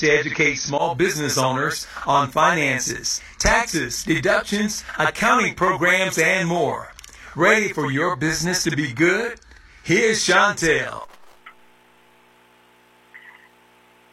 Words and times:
to 0.00 0.08
educate 0.08 0.56
small 0.56 0.94
business 0.94 1.36
owners 1.36 1.86
on 2.06 2.30
finances, 2.30 3.20
taxes, 3.38 4.02
deductions, 4.02 4.82
accounting 4.98 5.54
programs, 5.54 6.18
and 6.18 6.48
more. 6.48 6.92
Ready 7.36 7.72
for 7.72 7.90
your 7.90 8.16
business 8.16 8.64
to 8.64 8.74
be 8.74 8.92
good? 8.92 9.38
Here's 9.84 10.26
Chantel. 10.26 11.06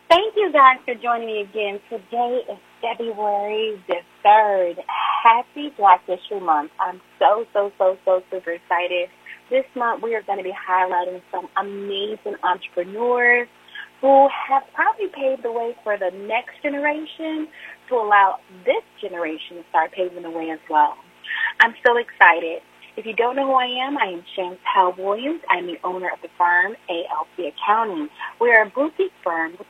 Thank 0.09 0.35
you 0.35 0.51
guys 0.51 0.77
for 0.85 0.95
joining 0.95 1.27
me 1.27 1.41
again. 1.41 1.79
Today 1.89 2.41
is 2.49 2.57
February 2.81 3.81
the 3.87 3.95
3rd. 4.25 4.77
Happy 5.23 5.73
Black 5.77 6.05
History 6.05 6.39
Month. 6.41 6.71
I'm 6.79 7.01
so, 7.17 7.45
so, 7.53 7.71
so, 7.77 7.97
so 8.03 8.21
super 8.29 8.51
excited. 8.51 9.09
This 9.49 9.65
month 9.75 10.03
we 10.03 10.15
are 10.15 10.21
going 10.23 10.37
to 10.37 10.43
be 10.43 10.53
highlighting 10.53 11.21
some 11.31 11.47
amazing 11.57 12.35
entrepreneurs 12.43 13.47
who 14.01 14.27
have 14.49 14.63
probably 14.73 15.07
paved 15.13 15.43
the 15.43 15.51
way 15.51 15.75
for 15.83 15.97
the 15.97 16.11
next 16.27 16.61
generation 16.61 17.47
to 17.89 17.95
allow 17.95 18.37
this 18.65 18.83
generation 19.01 19.57
to 19.57 19.63
start 19.69 19.91
paving 19.91 20.23
the 20.23 20.29
way 20.29 20.49
as 20.51 20.59
well. 20.69 20.95
I'm 21.61 21.73
so 21.85 21.97
excited. 21.97 22.61
If 22.95 23.05
you 23.05 23.13
don't 23.13 23.35
know 23.35 23.45
who 23.45 23.53
I 23.53 23.69
am, 23.85 23.97
I 23.97 24.07
am 24.13 24.23
Chantel 24.35 24.97
Williams. 24.97 25.41
I'm 25.49 25.67
the 25.67 25.77
owner 25.83 26.09
of 26.11 26.19
the 26.21 26.29
firm 26.37 26.75
ALC 26.89 27.53
Accounting. 27.53 28.09
We 28.41 28.49
are 28.51 28.63
a 28.65 28.69
boutique 28.69 29.13
firm 29.23 29.51
with 29.51 29.67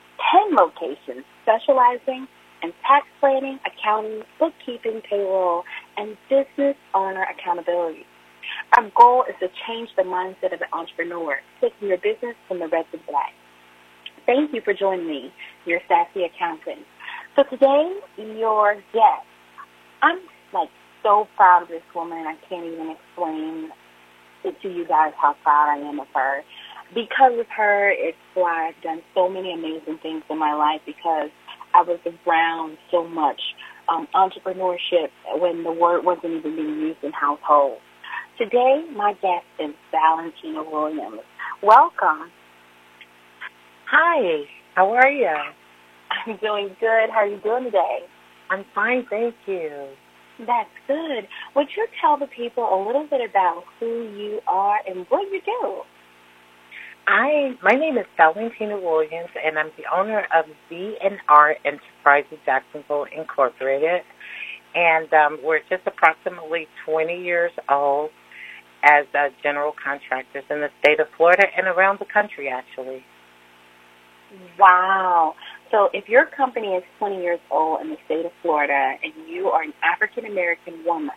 10 0.48 0.56
locations 0.56 1.26
specializing 1.44 2.28
in 2.64 2.72
tax 2.88 3.06
planning, 3.20 3.60
accounting, 3.68 4.24
bookkeeping, 4.40 5.02
payroll, 5.10 5.64
and 5.98 6.18
business 6.30 6.76
owner 6.94 7.26
accountability. 7.28 8.06
Our 8.78 8.90
goal 8.96 9.26
is 9.28 9.36
to 9.42 9.48
change 9.68 9.90
the 9.98 10.04
mindset 10.04 10.54
of 10.54 10.60
the 10.60 10.74
entrepreneur, 10.74 11.40
taking 11.60 11.90
your 11.90 11.98
business 11.98 12.36
from 12.48 12.60
the 12.60 12.68
red 12.68 12.86
to 12.92 12.98
black. 13.08 13.34
Thank 14.28 14.54
you 14.54 14.62
for 14.62 14.74
joining 14.74 15.08
me, 15.08 15.34
your 15.66 15.80
sassy 15.88 16.26
accountant. 16.26 16.86
So 17.38 17.44
today, 17.50 17.94
your 18.18 18.76
guest, 18.92 19.26
I'm 20.04 20.20
like 20.54 20.70
so 21.02 21.28
proud 21.38 21.64
of 21.64 21.70
this 21.70 21.82
woman. 21.96 22.28
I 22.28 22.36
can't 22.50 22.66
even 22.66 22.92
explain 22.92 23.70
it 24.44 24.62
to 24.62 24.70
you 24.70 24.86
guys 24.86 25.14
how 25.20 25.36
proud 25.44 25.70
I 25.70 25.78
am 25.78 26.02
of 26.02 26.08
her. 26.14 26.42
Because 26.94 27.40
of 27.40 27.48
her, 27.56 27.90
it's 27.90 28.18
why 28.34 28.68
I've 28.68 28.84
done 28.84 29.02
so 29.16 29.30
many 29.30 29.54
amazing 29.54 30.00
things 30.04 30.24
in 30.30 30.38
my 30.38 30.54
life 30.54 30.82
because 30.86 31.30
I 31.74 31.82
was 31.84 32.00
around 32.28 32.78
so 32.92 33.08
much 33.08 33.40
um, 33.88 34.10
entrepreneurship 34.14 35.08
when 35.40 35.64
the 35.64 35.72
word 35.72 36.04
wasn't 36.04 36.34
even 36.34 36.56
being 36.56 36.80
used 36.80 37.04
in 37.04 37.14
households. 37.14 37.82
Today, 38.38 38.86
my 38.94 39.14
guest 39.14 39.46
is 39.60 39.74
Valentina 39.92 40.64
Williams. 40.64 41.22
Welcome. 41.64 42.30
Hi, 43.90 44.44
how 44.76 44.92
are 44.92 45.10
you? 45.10 45.32
I'm 46.28 46.36
doing 46.44 46.76
good. 46.82 47.10
How 47.10 47.20
are 47.20 47.28
you 47.28 47.40
doing 47.40 47.64
today? 47.64 48.00
I'm 48.50 48.66
fine, 48.76 49.06
thank 49.10 49.34
you. 49.46 49.88
That's 50.40 50.70
good. 50.88 51.26
Would 51.56 51.68
you 51.78 51.88
tell 52.02 52.18
the 52.20 52.28
people 52.28 52.66
a 52.66 52.80
little 52.86 53.08
bit 53.10 53.22
about 53.30 53.64
who 53.80 54.12
you 54.12 54.42
are 54.46 54.80
and 54.86 55.06
what 55.08 55.32
you 55.32 55.40
do? 55.46 55.82
I 57.08 57.56
my 57.64 57.80
name 57.80 57.98
is 57.98 58.06
Valentina 58.18 58.76
Williams, 58.78 59.30
and 59.42 59.58
I'm 59.58 59.72
the 59.78 59.86
owner 59.96 60.28
of 60.36 60.46
V&R 60.68 61.56
Enterprises 61.64 62.40
Jacksonville 62.46 63.06
Incorporated, 63.16 64.02
and 64.76 65.08
um, 65.14 65.40
we're 65.42 65.62
just 65.70 65.88
approximately 65.88 66.68
20 66.86 67.24
years 67.24 67.52
old 67.70 68.10
as 68.84 69.06
uh, 69.16 69.30
general 69.42 69.72
contractors 69.82 70.44
in 70.50 70.60
the 70.60 70.68
state 70.84 71.00
of 71.00 71.08
Florida 71.16 71.46
and 71.58 71.68
around 71.68 72.00
the 72.00 72.06
country, 72.14 72.50
actually. 72.50 73.02
Wow. 74.60 75.36
So 75.72 75.90
if 75.94 76.08
your 76.08 76.26
company 76.26 76.68
is 76.68 76.84
20 77.00 77.22
years 77.22 77.40
old 77.52 77.82
in 77.82 77.90
the 77.90 77.98
state 78.06 78.26
of 78.26 78.32
Florida 78.42 78.96
and 79.04 79.14
you 79.28 79.48
are 79.48 79.64
an 79.64 79.74
African 79.84 80.26
American 80.26 80.84
woman, 80.86 81.16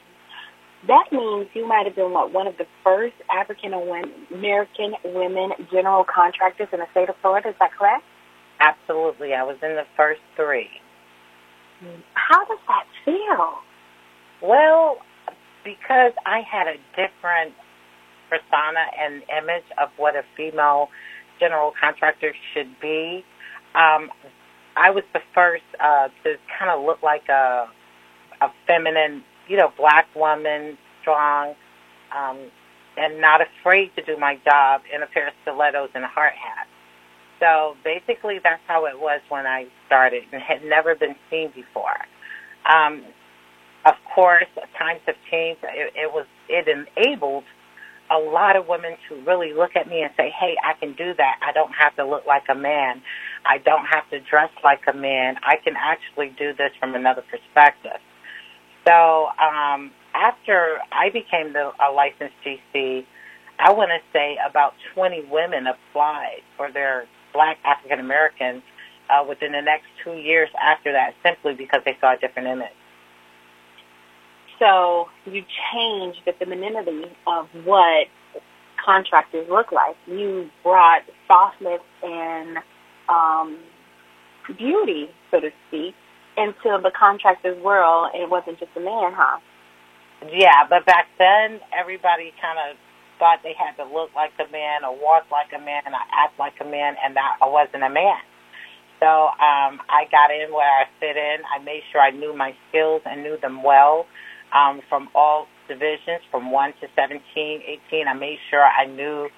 that 0.87 1.13
means 1.13 1.49
you 1.55 1.69
might 1.69 1.87
have 1.87 1.95
been 1.95 2.13
what, 2.13 2.33
one 2.33 2.47
of 2.47 2.57
the 2.57 2.67
first 2.83 3.15
African 3.31 3.75
American 3.75 4.95
women 5.05 5.51
general 5.71 6.05
contractors 6.05 6.69
in 6.73 6.81
the 6.81 6.87
state 6.93 7.09
of 7.09 7.15
Florida. 7.21 7.51
Is 7.51 7.55
that 7.61 7.71
correct? 7.79 8.05
Absolutely. 8.61 9.35
I 9.35 9.43
was 9.43 9.57
in 9.63 9.77
the 9.77 9.85
first 9.97 10.21
three. 10.37 10.69
How 12.15 12.45
does 12.45 12.59
that 12.69 12.85
feel? 13.05 13.55
Well, 14.43 14.99
because 15.65 16.13
I 16.27 16.41
had 16.41 16.67
a 16.67 16.77
different 16.97 17.55
persona 18.29 18.85
and 18.99 19.23
image 19.37 19.65
of 19.81 19.89
what 19.97 20.15
a 20.15 20.23
female 20.37 20.89
general 21.41 21.73
contractor 21.81 22.35
should 22.55 22.79
be, 22.81 23.25
um, 23.75 24.11
I 24.77 24.91
was 24.91 25.05
the 25.13 25.21
first 25.35 25.65
uh, 25.81 26.09
to 26.25 26.37
kind 26.59 26.71
of 26.71 26.85
look 26.85 27.03
like 27.03 27.29
a 27.29 27.69
a 28.41 28.49
feminine, 28.67 29.23
you 29.49 29.57
know, 29.57 29.73
black 29.77 30.07
woman, 30.15 30.79
strong, 31.03 31.55
um, 32.17 32.39
and 32.97 33.21
not 33.21 33.41
afraid 33.43 33.95
to 33.97 34.03
do 34.03 34.17
my 34.17 34.39
job 34.45 34.83
in 34.95 35.03
a 35.03 35.07
pair 35.07 35.29
of 35.29 35.35
stilettos 35.43 35.91
and 35.95 36.05
a 36.05 36.09
hard 36.09 36.33
hat. 36.33 36.67
So 37.39 37.77
basically, 37.85 38.39
that's 38.43 38.63
how 38.67 38.87
it 38.87 38.99
was 38.99 39.21
when 39.29 39.47
I 39.47 39.67
started, 39.87 40.25
and 40.33 40.43
had 40.43 40.65
never 40.65 40.95
been 40.95 41.17
seen 41.31 41.51
before. 41.55 41.97
Um, 42.71 43.05
of 43.85 43.95
course, 44.15 44.47
times 44.79 45.01
have 45.07 45.17
changed. 45.31 45.61
It, 45.65 45.93
it 45.97 46.13
was 46.13 46.27
it 46.49 46.69
enabled 46.69 47.45
a 48.11 48.19
lot 48.19 48.57
of 48.57 48.67
women 48.67 48.93
to 49.09 49.15
really 49.27 49.53
look 49.55 49.77
at 49.77 49.89
me 49.89 50.03
and 50.03 50.13
say, 50.17 50.31
"Hey, 50.31 50.57
I 50.63 50.75
can 50.75 50.93
do 50.95 51.15
that. 51.15 51.39
I 51.43 51.53
don't 51.53 51.73
have 51.73 51.95
to 51.97 52.05
look 52.05 52.27
like 52.27 52.45
a 52.49 52.55
man. 52.55 53.03
I 53.47 53.59
don't 53.59 53.87
have 53.87 54.09
to 54.11 54.21
dress 54.21 54.51
like 54.65 54.83
a 54.89 54.93
man. 54.93 55.39
I 55.43 55.57
can 55.57 55.77
actually 55.77 56.31
do 56.31 56.53
this 56.53 56.73
from 56.81 56.95
another 56.95 57.23
perspective." 57.23 58.01
So, 58.87 59.29
um, 59.39 59.93
after 60.15 60.79
I 60.91 61.11
became 61.11 61.53
the 61.53 61.73
a 61.81 61.93
licensed 61.93 62.35
GC, 62.45 63.07
I 63.59 63.73
want 63.73 63.91
to 63.91 64.01
say 64.13 64.39
about 64.45 64.75
20 64.95 65.23
women 65.31 65.67
applied 65.67 66.43
for 66.57 66.73
their 66.73 67.07
Black 67.33 67.59
African 67.65 68.01
Americans 68.01 68.63
uh, 69.11 69.25
within 69.29 69.53
the 69.53 69.61
next 69.61 69.87
two 70.03 70.15
years 70.15 70.49
after 70.61 70.93
that, 70.93 71.15
simply 71.23 71.55
because 71.55 71.83
they 71.85 71.97
saw 72.01 72.15
a 72.15 72.17
different 72.17 72.49
image. 72.49 72.80
So 74.61 75.09
you 75.25 75.43
change 75.73 76.17
the 76.27 76.33
femininity 76.39 77.05
of 77.27 77.49
what 77.65 78.07
contractors 78.85 79.49
look 79.51 79.73
like. 79.73 79.97
You 80.07 80.51
brought 80.63 81.03
softness 81.27 81.81
and 82.03 82.59
um, 83.09 83.59
beauty, 84.59 85.09
so 85.31 85.41
to 85.41 85.51
speak, 85.69 85.95
into 86.37 86.79
the 86.83 86.93
contractor's 86.99 87.61
world, 87.63 88.11
and 88.15 88.23
it 88.23 88.31
wasn't 88.31 88.61
just 88.61 88.71
a 88.77 88.81
man, 88.81 89.13
huh? 89.17 89.41
Yeah, 90.31 90.69
but 90.69 90.85
back 90.85 91.09
then, 91.19 91.61
everybody 91.73 92.33
kind 92.41 92.59
of 92.59 92.77
thought 93.19 93.41
they 93.43 93.55
had 93.57 93.77
to 93.83 93.91
look 93.91 94.11
like 94.15 94.33
a 94.39 94.51
man 94.53 94.85
or 94.85 94.93
walk 94.93 95.25
like 95.33 95.49
a 95.57 95.63
man 95.63 95.83
or 95.87 95.93
act 96.13 96.39
like 96.39 96.55
a 96.61 96.65
man, 96.65 96.97
and 97.03 97.17
that 97.17 97.37
I 97.41 97.49
wasn't 97.49 97.83
a 97.83 97.91
man. 97.91 98.21
So 99.01 99.07
um, 99.09 99.81
I 99.89 100.05
got 100.13 100.31
in 100.31 100.53
where 100.53 100.69
I 100.69 100.85
fit 101.01 101.17
in. 101.17 101.39
I 101.49 101.63
made 101.65 101.81
sure 101.91 102.03
I 102.03 102.11
knew 102.11 102.37
my 102.37 102.55
skills 102.69 103.01
and 103.07 103.23
knew 103.23 103.39
them 103.41 103.63
well 103.63 104.07
um, 104.55 104.81
from 104.89 105.09
all 105.15 105.47
divisions, 105.69 106.23
from 106.31 106.51
1 106.51 106.73
to 106.81 106.87
17, 106.97 107.23
18. 107.91 108.09
I 108.09 108.15
made 108.15 108.39
sure 108.51 108.63
I 108.63 108.87
knew 108.87 109.29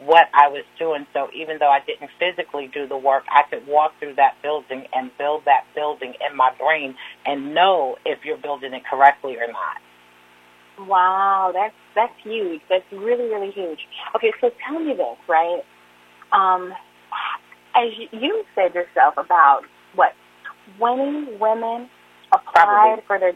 what 0.00 0.26
I 0.34 0.48
was 0.48 0.64
doing. 0.78 1.06
So 1.12 1.28
even 1.34 1.58
though 1.58 1.70
I 1.70 1.80
didn't 1.86 2.10
physically 2.18 2.70
do 2.72 2.88
the 2.88 2.96
work, 2.96 3.24
I 3.30 3.42
could 3.48 3.66
walk 3.66 3.92
through 3.98 4.14
that 4.16 4.34
building 4.42 4.84
and 4.94 5.10
build 5.18 5.42
that 5.44 5.64
building 5.74 6.14
in 6.28 6.36
my 6.36 6.50
brain 6.58 6.94
and 7.26 7.54
know 7.54 7.96
if 8.04 8.24
you're 8.24 8.38
building 8.38 8.72
it 8.72 8.82
correctly 8.88 9.36
or 9.36 9.46
not. 9.46 10.88
Wow, 10.88 11.52
that's 11.52 11.74
that's 11.94 12.14
huge. 12.24 12.62
That's 12.68 12.84
really 12.90 13.28
really 13.28 13.50
huge. 13.50 13.78
Okay, 14.16 14.32
so 14.40 14.50
tell 14.66 14.80
me 14.80 14.94
this, 14.94 15.18
right? 15.28 15.60
Um, 16.32 16.72
as 17.76 17.90
you 18.10 18.42
said 18.54 18.74
yourself, 18.74 19.14
about 19.18 19.62
what 19.94 20.12
twenty 20.78 21.36
women 21.38 21.90
applied 22.32 23.02
Probably. 23.04 23.04
for 23.06 23.18
the 23.18 23.32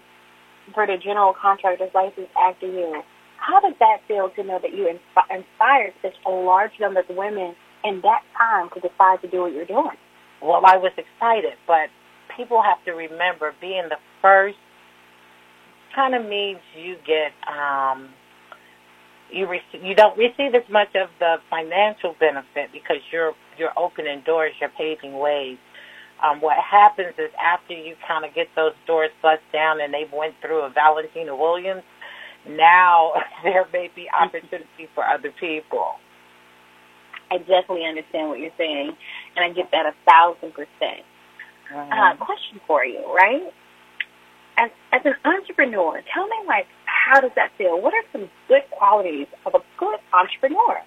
for 0.75 0.87
the 0.87 0.97
general 1.03 1.35
contractor's 1.35 1.93
license 1.95 2.29
after 2.39 2.67
you. 2.67 3.03
How 3.39 3.61
does 3.61 3.75
that 3.81 3.99
feel 4.09 4.31
to 4.31 4.43
know 4.43 4.59
that 4.61 4.73
you 4.73 4.85
insp- 4.89 5.31
inspired 5.37 5.93
such 6.03 6.15
a 6.27 6.31
large 6.31 6.73
number 6.81 7.01
of 7.01 7.07
women 7.11 7.55
in 7.85 8.01
that 8.03 8.23
time 8.37 8.71
to 8.75 8.81
decide 8.81 9.21
to 9.23 9.29
do 9.29 9.43
what 9.43 9.53
you're 9.53 9.67
doing? 9.67 9.97
Well, 10.43 10.63
I 10.67 10.77
was 10.77 10.93
excited, 10.97 11.55
but 11.67 11.89
people 12.37 12.63
have 12.63 12.83
to 12.85 12.93
remember 12.93 13.55
being 13.61 13.85
the 13.89 13.99
first 14.21 14.59
kind 15.95 16.15
of 16.15 16.27
means 16.29 16.59
you 16.77 16.97
get 17.07 17.33
um, 17.49 18.11
you 19.33 19.47
receive, 19.47 19.83
you 19.83 19.95
don't 19.95 20.17
receive 20.19 20.55
as 20.55 20.69
much 20.71 20.89
of 20.95 21.09
the 21.19 21.37
financial 21.51 22.15
benefit 22.21 22.71
because 22.73 22.99
you're 23.13 23.33
you're 23.59 23.73
opening 23.77 24.23
doors, 24.27 24.53
you're 24.61 24.71
paving 24.77 25.19
ways. 25.19 25.59
Um, 26.25 26.41
what 26.41 26.57
happens 26.57 27.15
is 27.19 27.31
after 27.37 27.75
you 27.75 27.95
kind 28.07 28.25
of 28.25 28.35
get 28.35 28.49
those 28.57 28.73
doors 28.87 29.11
bust 29.21 29.43
down 29.53 29.81
and 29.81 29.93
they've 29.93 30.13
went 30.13 30.35
through 30.41 30.63
a 30.63 30.71
Valentina 30.71 31.37
Williams, 31.37 31.83
now 32.49 33.13
there 33.45 33.67
may 33.73 33.91
be 33.95 34.09
opportunity 34.09 34.89
for 34.95 35.05
other 35.05 35.33
people. 35.39 36.01
I 37.31 37.39
definitely 37.39 37.85
understand 37.85 38.29
what 38.29 38.39
you're 38.39 38.55
saying, 38.57 38.93
and 39.35 39.45
I 39.45 39.51
get 39.53 39.71
that 39.73 39.85
a 39.85 39.95
thousand 40.07 40.55
percent. 40.55 41.03
Mm-hmm. 41.75 41.93
Uh, 41.93 42.25
question 42.25 42.61
for 42.67 42.85
you, 42.85 43.03
right? 43.13 43.53
As 44.57 44.71
as 44.93 45.03
an 45.05 45.15
entrepreneur, 45.25 46.01
tell 46.15 46.27
me 46.29 46.37
like 46.47 46.67
how 46.85 47.21
does 47.21 47.33
that 47.37 47.51
feel? 47.59 47.81
What 47.81 47.95
are 47.95 48.05
some 48.13 48.31
good 48.49 48.63
qualities 48.71 49.27
of 49.45 49.55
a 49.55 49.61
good 49.79 49.99
entrepreneur? 50.15 50.81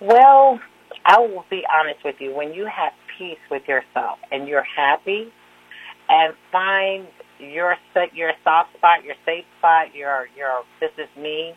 Well, 0.00 0.58
I 1.04 1.18
will 1.20 1.44
be 1.50 1.62
honest 1.72 2.04
with 2.04 2.16
you. 2.18 2.34
When 2.34 2.52
you 2.52 2.66
have 2.66 2.92
peace 3.18 3.38
with 3.50 3.62
yourself 3.68 4.18
and 4.30 4.48
you're 4.48 4.64
happy, 4.64 5.32
and 6.08 6.34
find 6.52 7.06
your 7.38 7.76
set 7.92 8.14
your 8.14 8.32
soft 8.44 8.74
spot, 8.76 9.04
your 9.04 9.14
safe 9.24 9.44
spot, 9.58 9.94
your 9.94 10.26
your 10.36 10.62
this 10.80 10.90
is 10.98 11.08
me. 11.20 11.54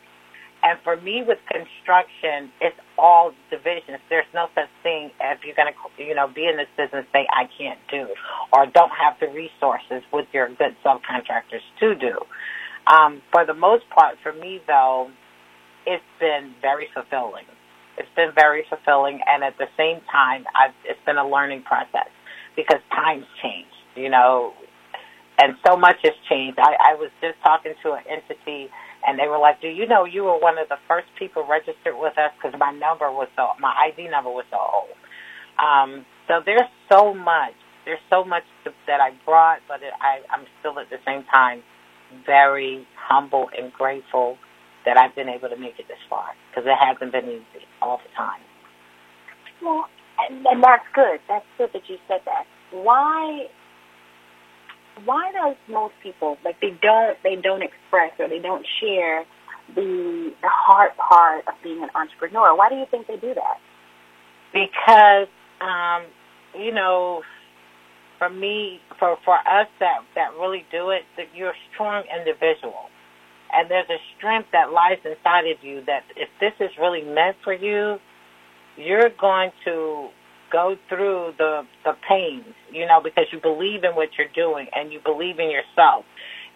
And 0.62 0.78
for 0.84 1.00
me, 1.00 1.24
with 1.26 1.38
construction, 1.48 2.52
it's 2.60 2.76
all 2.98 3.32
divisions. 3.50 4.00
There's 4.10 4.28
no 4.34 4.48
such 4.54 4.68
thing 4.84 5.10
as 5.22 5.38
you're 5.46 5.56
going 5.56 5.72
to, 5.72 6.04
you 6.04 6.14
know, 6.14 6.28
be 6.28 6.48
in 6.48 6.58
this 6.58 6.68
business 6.76 7.06
say 7.14 7.26
I 7.32 7.48
can't 7.58 7.80
do, 7.90 8.08
or 8.52 8.66
don't 8.66 8.92
have 8.92 9.16
the 9.22 9.28
resources 9.28 10.04
with 10.12 10.28
your 10.34 10.50
good 10.50 10.76
subcontractors 10.84 11.64
to 11.80 11.96
do. 11.96 12.20
Um, 12.88 13.22
for 13.32 13.46
the 13.46 13.54
most 13.54 13.90
part, 13.90 14.18
for 14.22 14.34
me 14.34 14.60
though, 14.68 15.10
it's 15.86 16.04
been 16.20 16.54
very 16.62 16.88
fulfilling. 16.94 17.46
It's 18.00 18.10
been 18.16 18.32
very 18.36 18.66
fulfilling, 18.70 19.22
and 19.28 19.44
at 19.44 19.58
the 19.60 19.68
same 19.78 20.02
time, 20.12 20.46
I've, 20.56 20.76
it's 20.86 21.00
been 21.06 21.18
a 21.18 21.28
learning 21.28 21.64
process 21.64 22.10
because 22.56 22.80
times 22.92 23.26
change. 23.44 23.68
You 23.96 24.10
know, 24.10 24.54
and 25.40 25.56
so 25.68 25.78
much 25.78 25.98
has 26.04 26.14
changed. 26.30 26.60
I, 26.60 26.94
I 26.94 26.96
was 26.96 27.12
just 27.22 27.36
talking 27.44 27.74
to 27.84 27.94
an 27.94 28.04
entity, 28.10 28.70
and 29.08 29.20
they 29.20 29.28
were 29.28 29.40
like, 29.40 29.62
"Do 29.62 29.68
you 29.68 29.88
know 29.88 30.06
you 30.06 30.24
were 30.26 30.40
one 30.40 30.58
of 30.58 30.70
the 30.70 30.78
first 30.88 31.08
people 31.20 31.46
registered 31.48 31.96
with 31.98 32.18
us 32.18 32.32
because 32.42 32.58
my 32.60 32.72
number 32.72 33.12
was 33.12 33.30
so 33.36 33.50
my 33.60 33.76
ID 33.92 34.10
number 34.10 34.32
was 34.32 34.46
so 34.52 34.60
old." 34.60 34.98
Um, 35.60 36.06
so 36.28 36.42
there's 36.46 36.70
so 36.92 37.14
much. 37.14 37.54
There's 37.86 38.04
so 38.10 38.24
much 38.24 38.44
that 38.88 39.02
I 39.02 39.12
brought, 39.26 39.60
but 39.68 39.84
it, 39.84 39.94
I, 40.02 40.22
I'm 40.32 40.46
still 40.62 40.80
at 40.80 40.90
the 40.90 41.00
same 41.06 41.24
time 41.32 41.64
very 42.26 42.88
humble 42.98 43.50
and 43.58 43.72
grateful 43.74 44.38
that 44.90 44.98
I've 44.98 45.14
been 45.14 45.30
able 45.30 45.50
to 45.50 45.56
make 45.56 45.78
it 45.78 45.88
this 45.88 46.02
far 46.10 46.34
because 46.50 46.66
it 46.66 46.74
hasn't 46.74 47.12
been 47.12 47.30
easy 47.30 47.62
all 47.80 48.02
the 48.02 48.10
time. 48.18 48.42
Well, 49.62 49.86
and, 50.18 50.44
and 50.48 50.64
that's 50.64 50.86
good. 50.96 51.20
That's 51.30 51.46
good 51.60 51.70
that 51.74 51.88
you 51.88 51.98
said 52.08 52.22
that. 52.26 52.46
Why 52.72 53.46
why 55.06 55.32
does 55.32 55.56
most 55.70 55.94
people 56.02 56.38
like 56.44 56.60
they 56.60 56.74
don't 56.82 57.18
they 57.24 57.36
don't 57.36 57.62
express 57.62 58.12
or 58.18 58.28
they 58.28 58.40
don't 58.40 58.66
share 58.82 59.26
the 59.76 60.34
the 60.42 60.50
hard 60.50 60.92
part 60.98 61.48
of 61.48 61.54
being 61.62 61.84
an 61.84 61.90
entrepreneur? 61.94 62.58
Why 62.58 62.70
do 62.70 62.76
you 62.76 62.86
think 62.90 63.06
they 63.06 63.18
do 63.18 63.36
that? 63.36 63.62
Because 64.52 65.30
um, 65.62 66.10
you 66.60 66.74
know, 66.74 67.22
for 68.18 68.30
me, 68.30 68.82
for 68.98 69.18
for 69.24 69.36
us 69.36 69.68
that 69.80 70.00
that 70.16 70.34
really 70.40 70.66
do 70.72 70.90
it, 70.90 71.04
that 71.16 71.28
you're 71.36 71.52
a 71.52 71.62
strong 71.72 72.04
individual, 72.10 72.90
and 73.54 73.70
there's 73.70 73.90
a 73.90 74.00
strength 74.18 74.50
that 74.54 74.72
lies 74.72 75.00
inside 75.06 75.48
of 75.48 75.64
you 75.64 75.84
that 75.88 76.04
if 76.16 76.30
this 76.40 76.54
is 76.60 76.72
really 76.80 77.04
meant 77.04 77.38
for 77.44 77.54
you, 77.54 77.98
you're 78.78 79.10
going 79.20 79.52
to 79.66 80.10
go 80.52 80.76
through 80.90 81.34
the 81.38 81.64
the 81.86 81.94
pains, 82.08 82.46
you 82.72 82.86
know, 82.86 83.02
because 83.04 83.26
you 83.32 83.40
believe 83.42 83.84
in 83.84 83.96
what 83.96 84.10
you're 84.18 84.34
doing 84.36 84.68
and 84.76 84.92
you 84.92 85.00
believe 85.04 85.40
in 85.40 85.50
yourself. 85.52 86.06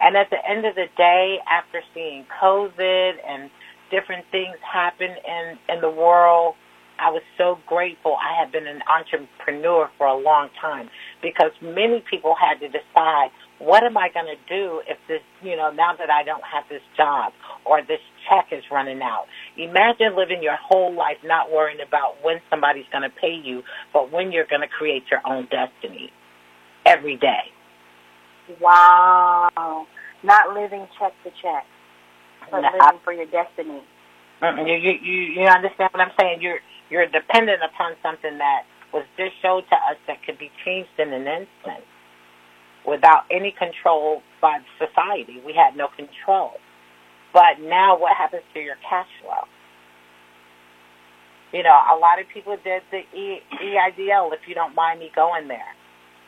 And 0.00 0.16
at 0.16 0.30
the 0.30 0.38
end 0.48 0.66
of 0.66 0.74
the 0.74 0.86
day, 0.96 1.38
after 1.50 1.82
seeing 1.94 2.26
COVID 2.42 3.12
and 3.28 3.50
different 3.90 4.24
things 4.32 4.56
happen 4.62 5.10
in 5.10 5.58
in 5.74 5.80
the 5.80 5.90
world, 5.90 6.54
I 6.98 7.10
was 7.10 7.22
so 7.38 7.58
grateful 7.66 8.16
I 8.20 8.38
had 8.40 8.52
been 8.52 8.66
an 8.66 8.82
entrepreneur 8.88 9.90
for 9.98 10.06
a 10.06 10.16
long 10.16 10.48
time 10.60 10.90
because 11.22 11.52
many 11.62 12.04
people 12.10 12.34
had 12.34 12.60
to 12.60 12.68
decide 12.68 13.30
what 13.64 13.82
am 13.82 13.96
I 13.96 14.08
going 14.12 14.28
to 14.28 14.40
do 14.48 14.82
if 14.86 14.98
this, 15.08 15.24
you 15.42 15.56
know, 15.56 15.72
now 15.72 15.96
that 15.96 16.10
I 16.10 16.22
don't 16.22 16.44
have 16.44 16.64
this 16.68 16.82
job 16.96 17.32
or 17.64 17.80
this 17.80 18.00
check 18.28 18.52
is 18.52 18.62
running 18.70 19.00
out? 19.00 19.24
Imagine 19.56 20.16
living 20.16 20.42
your 20.42 20.56
whole 20.60 20.94
life 20.94 21.16
not 21.24 21.50
worrying 21.50 21.80
about 21.80 22.22
when 22.22 22.36
somebody's 22.50 22.84
going 22.92 23.08
to 23.08 23.14
pay 23.20 23.32
you, 23.32 23.62
but 23.92 24.12
when 24.12 24.32
you're 24.32 24.46
going 24.46 24.60
to 24.60 24.68
create 24.68 25.04
your 25.10 25.20
own 25.24 25.48
destiny 25.48 26.12
every 26.84 27.16
day. 27.16 27.48
Wow. 28.60 29.86
Not 30.22 30.54
living 30.54 30.86
check 30.98 31.12
to 31.24 31.30
check, 31.40 31.64
but 32.50 32.60
no, 32.60 32.68
living 32.68 32.80
I, 32.80 33.04
for 33.04 33.12
your 33.12 33.26
destiny. 33.26 33.80
You, 34.42 34.76
you, 34.76 34.92
you, 35.00 35.20
you 35.40 35.46
understand 35.48 35.88
what 35.92 36.00
I'm 36.00 36.12
saying? 36.20 36.42
You're, 36.42 36.60
you're 36.90 37.06
dependent 37.06 37.60
upon 37.64 37.96
something 38.02 38.36
that 38.36 38.68
was 38.92 39.04
just 39.16 39.32
showed 39.40 39.64
to 39.72 39.76
us 39.88 39.96
that 40.06 40.22
could 40.24 40.38
be 40.38 40.50
changed 40.64 40.92
in 40.98 41.12
an 41.12 41.24
instant 41.24 41.84
without 42.86 43.24
any 43.30 43.52
control 43.52 44.22
by 44.40 44.58
society. 44.78 45.40
We 45.44 45.54
had 45.54 45.76
no 45.76 45.88
control. 45.96 46.52
But 47.32 47.60
now 47.60 47.98
what 47.98 48.16
happens 48.16 48.42
to 48.54 48.60
your 48.60 48.76
cash 48.88 49.08
flow? 49.20 49.48
You 51.52 51.62
know, 51.62 51.74
a 51.74 51.96
lot 51.98 52.20
of 52.20 52.26
people 52.32 52.56
did 52.62 52.82
the 52.90 53.02
e- 53.16 53.42
EIDL, 53.62 54.32
if 54.32 54.40
you 54.46 54.54
don't 54.54 54.74
mind 54.74 55.00
me 55.00 55.10
going 55.14 55.48
there. 55.48 55.74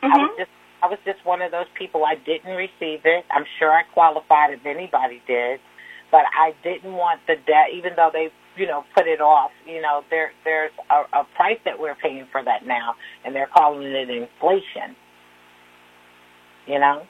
Mm-hmm. 0.03 0.13
I 0.13 0.17
was 0.17 0.31
just 0.37 0.51
I 0.83 0.87
was 0.87 0.99
just 1.05 1.25
one 1.25 1.41
of 1.41 1.51
those 1.51 1.65
people. 1.77 2.05
I 2.05 2.15
didn't 2.15 2.55
receive 2.55 3.01
it. 3.03 3.25
I'm 3.31 3.45
sure 3.57 3.71
I 3.71 3.81
qualified 3.93 4.53
if 4.53 4.63
anybody 4.63 5.21
did, 5.25 5.59
but 6.11 6.21
I 6.37 6.53
didn't 6.63 6.93
want 6.93 7.19
the 7.25 7.33
debt, 7.35 7.73
even 7.73 7.93
though 7.95 8.11
they, 8.13 8.29
you 8.55 8.67
know, 8.67 8.85
put 8.95 9.07
it 9.07 9.19
off. 9.19 9.49
You 9.65 9.81
know, 9.81 10.03
there 10.11 10.31
there's 10.43 10.71
a, 10.91 11.21
a 11.21 11.23
price 11.35 11.57
that 11.65 11.79
we're 11.79 11.95
paying 11.95 12.27
for 12.31 12.43
that 12.43 12.65
now, 12.65 12.93
and 13.25 13.35
they're 13.35 13.49
calling 13.51 13.87
it 13.87 14.09
inflation 14.09 14.95
you 16.67 16.79
know. 16.79 17.03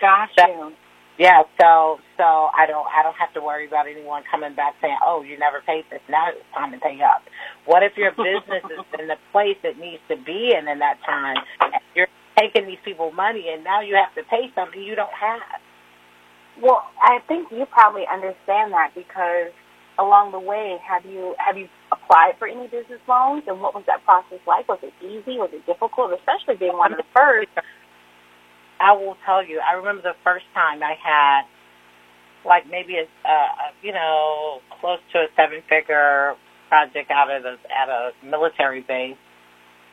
Got 0.00 0.28
so. 0.38 0.72
Yeah, 1.18 1.42
so 1.60 2.00
so 2.16 2.48
I 2.56 2.64
don't 2.66 2.86
I 2.88 3.02
don't 3.02 3.16
have 3.20 3.32
to 3.34 3.42
worry 3.42 3.66
about 3.66 3.86
anyone 3.86 4.22
coming 4.30 4.54
back 4.54 4.74
saying, 4.80 4.96
"Oh, 5.04 5.22
you 5.22 5.38
never 5.38 5.60
paid 5.60 5.84
this. 5.90 6.00
Now 6.08 6.30
it's 6.30 6.40
time 6.54 6.72
to 6.72 6.78
pay 6.78 6.96
up." 7.04 7.22
What 7.66 7.82
if 7.82 7.92
your 7.96 8.12
business 8.12 8.64
is 8.64 8.84
in 8.98 9.08
the 9.08 9.16
place 9.30 9.58
it 9.62 9.76
needs 9.78 10.00
to 10.08 10.16
be 10.16 10.54
in 10.56 10.66
in 10.68 10.78
that 10.78 10.96
time? 11.04 11.36
You're 11.94 12.08
taking 12.38 12.66
these 12.66 12.80
people 12.84 13.12
money, 13.12 13.52
and 13.52 13.62
now 13.62 13.82
you 13.82 13.96
have 13.96 14.14
to 14.14 14.22
pay 14.30 14.48
something 14.54 14.80
you 14.80 14.96
don't 14.96 15.12
have. 15.12 15.60
Well, 16.62 16.88
I 17.02 17.18
think 17.28 17.52
you 17.52 17.66
probably 17.66 18.04
understand 18.10 18.72
that 18.72 18.92
because 18.94 19.52
along 19.98 20.32
the 20.32 20.40
way, 20.40 20.80
have 20.88 21.04
you 21.04 21.34
have 21.36 21.58
you 21.58 21.68
applied 21.92 22.38
for 22.38 22.48
any 22.48 22.66
business 22.68 23.00
loans, 23.06 23.44
and 23.46 23.60
what 23.60 23.74
was 23.74 23.84
that 23.86 24.04
process 24.04 24.40
like? 24.46 24.68
Was 24.68 24.80
it 24.82 24.94
easy? 25.04 25.36
Was 25.36 25.50
it 25.52 25.66
difficult? 25.66 26.12
Especially 26.16 26.56
being 26.56 26.78
one 26.78 26.92
of 26.92 26.98
the 26.98 27.10
first 27.14 27.52
I 28.80 28.92
will 28.96 29.16
tell 29.26 29.44
you, 29.44 29.60
I 29.60 29.76
remember 29.76 30.02
the 30.02 30.16
first 30.24 30.46
time 30.54 30.82
I 30.82 30.96
had 30.96 31.42
like 32.44 32.64
maybe 32.70 32.96
a, 32.96 33.04
a 33.04 33.36
you 33.82 33.92
know 33.92 34.60
close 34.80 34.98
to 35.12 35.18
a 35.20 35.28
seven 35.36 35.60
figure 35.68 36.34
project 36.68 37.10
out 37.10 37.30
of 37.30 37.42
the, 37.42 37.54
at 37.68 37.88
a 37.88 38.12
military 38.24 38.80
base, 38.80 39.20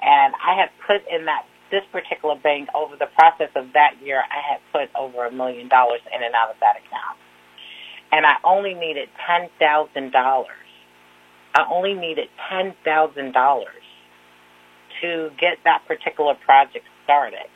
and 0.01 0.33
I 0.39 0.55
had 0.55 0.71
put 0.87 1.03
in 1.11 1.25
that 1.25 1.43
this 1.69 1.83
particular 1.91 2.39
bank 2.39 2.69
over 2.73 2.95
the 2.95 3.11
process 3.19 3.51
of 3.59 3.73
that 3.73 3.99
year, 3.99 4.23
I 4.23 4.39
had 4.55 4.59
put 4.71 4.87
over 4.95 5.27
a 5.27 5.31
million 5.31 5.67
dollars 5.67 5.99
in 6.15 6.23
and 6.23 6.33
out 6.33 6.49
of 6.49 6.55
that 6.63 6.79
account, 6.79 7.19
and 8.13 8.25
I 8.25 8.39
only 8.47 8.73
needed 8.73 9.09
ten 9.27 9.49
thousand 9.59 10.11
dollars. 10.13 10.55
I 11.55 11.67
only 11.69 11.93
needed 11.93 12.29
ten 12.49 12.73
thousand 12.85 13.33
dollars 13.33 13.83
to 15.01 15.29
get 15.39 15.59
that 15.65 15.83
particular 15.87 16.35
project 16.45 16.85
started 17.03 17.51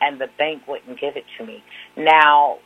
and 0.00 0.20
the 0.20 0.28
bank 0.38 0.62
wouldn't 0.68 1.00
give 1.00 1.16
it 1.16 1.24
to 1.38 1.46
me. 1.46 1.62
Now, 1.96 2.58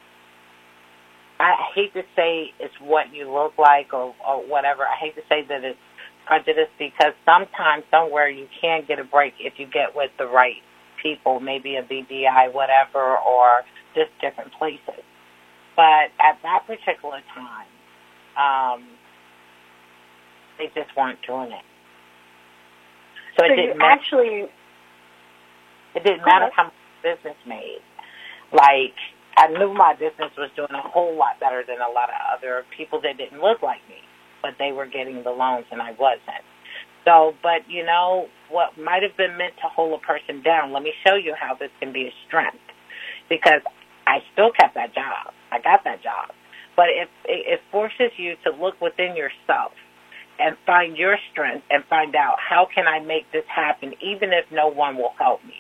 I 1.41 1.55
hate 1.75 1.93
to 1.95 2.03
say 2.17 2.53
it's 2.61 2.75
what 2.81 3.13
you 3.13 3.31
look 3.33 3.59
like 3.59 3.93
or, 3.93 4.15
or 4.27 4.47
whatever. 4.49 4.85
I 4.85 4.97
hate 5.01 5.17
to 5.17 5.23
say 5.29 5.45
that 5.49 5.65
it's 5.65 5.79
prejudice 6.27 6.69
because 6.79 7.13
sometimes 7.25 7.85
somewhere 7.91 8.29
you 8.29 8.47
can 8.61 8.85
get 8.87 8.99
a 8.99 9.05
break 9.05 9.35
if 9.41 9.55
you 9.59 9.67
get 9.67 9.95
with 9.95 10.11
the 10.19 10.27
right 10.27 10.63
people, 11.03 11.41
maybe 11.41 11.77
a 11.77 11.83
BDI, 11.83 12.53
whatever, 12.53 13.19
or 13.19 13.63
just 13.95 14.11
different 14.21 14.53
places. 14.53 15.03
But 15.77 16.11
at 16.21 16.39
that 16.43 16.65
particular 16.67 17.21
time, 17.35 17.67
um, 18.39 18.87
they 20.59 20.67
just 20.75 20.97
weren't 20.97 21.19
doing 21.27 21.53
it. 21.53 21.65
So, 23.39 23.45
so 23.47 23.53
it 23.53 23.57
didn't 23.57 23.79
matter. 23.79 24.01
actually. 24.01 24.47
It 25.95 26.05
didn't 26.05 26.25
matter 26.25 26.51
how 26.55 26.73
business 27.05 27.37
made. 27.47 27.85
Like, 28.53 28.97
I 29.37 29.49
knew 29.49 29.75
my 29.75 29.93
business 29.93 30.33
was 30.39 30.49
doing 30.57 30.73
a 30.73 30.89
whole 30.89 31.17
lot 31.17 31.39
better 31.39 31.63
than 31.67 31.77
a 31.85 31.93
lot 31.93 32.09
of 32.09 32.17
other 32.33 32.65
people 32.77 33.01
that 33.03 33.19
didn't 33.19 33.41
look 33.41 33.63
like 33.63 33.85
me, 33.89 34.01
but 34.41 34.57
they 34.59 34.73
were 34.73 34.87
getting 34.87 35.23
the 35.23 35.31
loans 35.31 35.67
and 35.71 35.83
I 35.83 35.93
wasn't. 35.93 36.45
So, 37.05 37.35
but 37.43 37.69
you 37.69 37.85
know, 37.85 38.29
what 38.49 38.79
might 38.79 39.03
have 39.03 39.17
been 39.17 39.37
meant 39.37 39.55
to 39.61 39.69
hold 39.69 40.01
a 40.01 40.03
person 40.07 40.43
down, 40.43 40.73
let 40.73 40.83
me 40.83 40.93
show 41.07 41.15
you 41.15 41.35
how 41.39 41.55
this 41.55 41.71
can 41.81 41.93
be 41.93 42.07
a 42.09 42.15
strength. 42.27 42.65
Because 43.29 43.61
I 44.07 44.19
still 44.33 44.51
kept 44.53 44.75
that 44.75 44.95
job. 44.95 45.35
I 45.53 45.61
got 45.61 45.85
that 45.85 46.03
job. 46.03 46.31
But 46.77 46.89
it, 46.89 47.09
it 47.27 47.61
forces 47.71 48.11
you 48.17 48.35
to 48.45 48.51
look 48.51 48.81
within 48.81 49.17
yourself 49.17 49.73
and 50.39 50.57
find 50.67 50.97
your 50.97 51.17
strength 51.31 51.65
and 51.71 51.85
find 51.85 52.17
out 52.17 52.37
how 52.39 52.67
can 52.75 52.87
I 52.87 53.01
make 53.01 53.31
this 53.33 53.45
happen 53.47 53.95
even 54.03 54.33
if 54.33 54.45
no 54.51 54.69
one 54.69 54.97
will 54.97 55.15
help 55.19 55.45
me. 55.45 55.55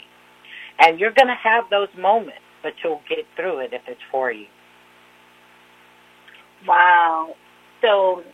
And 0.78 0.99
you're 0.99 1.12
going 1.12 1.28
to 1.28 1.35
have 1.35 1.64
those 1.71 1.88
moments, 1.97 2.43
but 2.62 2.75
you'll 2.83 3.02
get 3.09 3.26
through 3.37 3.61
it 3.61 3.73
if 3.73 3.83
it's 3.87 4.00
for 4.11 4.31
you. 4.31 4.47
Wow. 6.66 7.37
So 7.81 8.25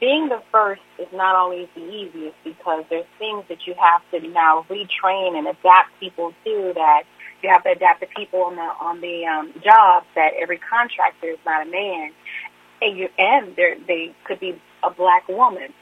being 0.00 0.28
the 0.28 0.42
first 0.50 0.82
is 0.98 1.06
not 1.12 1.36
always 1.36 1.68
the 1.74 1.82
easiest 1.82 2.36
because 2.44 2.84
there's 2.90 3.06
things 3.18 3.44
that 3.48 3.66
you 3.66 3.74
have 3.74 4.02
to 4.10 4.28
now 4.28 4.64
retrain 4.68 5.36
and 5.36 5.46
adapt 5.46 5.90
people 6.00 6.32
to 6.44 6.72
that 6.74 7.02
you 7.42 7.50
have 7.50 7.62
to 7.64 7.70
adapt 7.70 8.00
the 8.00 8.06
people 8.16 8.42
on 8.42 8.56
the 8.56 8.62
on 8.62 9.00
the 9.00 9.24
um, 9.26 9.52
jobs 9.62 10.06
that 10.14 10.32
every 10.40 10.58
contractor 10.58 11.28
is 11.28 11.38
not 11.44 11.66
a 11.66 11.70
man 11.70 12.10
and 12.82 12.98
you 12.98 13.08
and 13.18 13.54
they 13.56 13.74
they 13.86 14.14
could 14.24 14.40
be 14.40 14.60
a 14.82 14.90
black 14.90 15.26
woman 15.28 15.72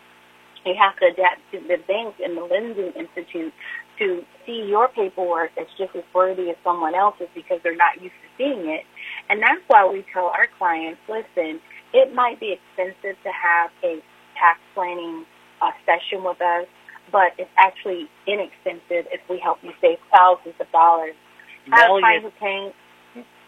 you 0.67 0.75
have 0.75 0.97
to 0.99 1.07
adapt 1.07 1.41
to 1.53 1.61
the 1.61 1.77
bank 1.87 2.15
and 2.23 2.37
the 2.37 2.43
lending 2.43 2.93
institute 2.93 3.53
to 3.99 4.25
see 4.47 4.65
your 4.69 4.89
paperwork 4.89 5.51
as 5.59 5.67
just 5.79 5.95
as 5.97 6.05
worthy 6.15 6.51
as 6.51 6.57
someone 6.65 6.95
else's 6.95 7.29
because 7.35 7.59
they're 7.63 7.77
not 7.77 8.01
used 8.01 8.15
to 8.23 8.29
seeing 8.37 8.69
it. 8.69 8.85
And 9.29 9.41
that's 9.41 9.63
why 9.67 9.87
we 9.87 10.05
tell 10.13 10.27
our 10.27 10.49
clients, 10.59 11.01
listen, 11.09 11.61
it 11.93 12.15
might 12.15 12.41
be 12.41 12.57
expensive 12.57 13.17
to 13.23 13.31
have 13.31 13.71
a 13.83 14.01
tax 14.35 14.61
planning 14.75 15.25
uh, 15.63 15.71
session 15.87 16.25
with 16.25 16.41
us, 16.41 16.67
but 17.13 17.33
it's 17.39 17.51
actually 17.57 18.09
inexpensive 18.27 19.07
if 19.13 19.21
we 19.29 19.39
help 19.39 19.59
you 19.63 19.73
save 19.81 19.99
thousands 20.13 20.55
of 20.61 20.71
dollars. 20.73 21.15
Millions. 21.69 22.33
Paying, 22.41 22.73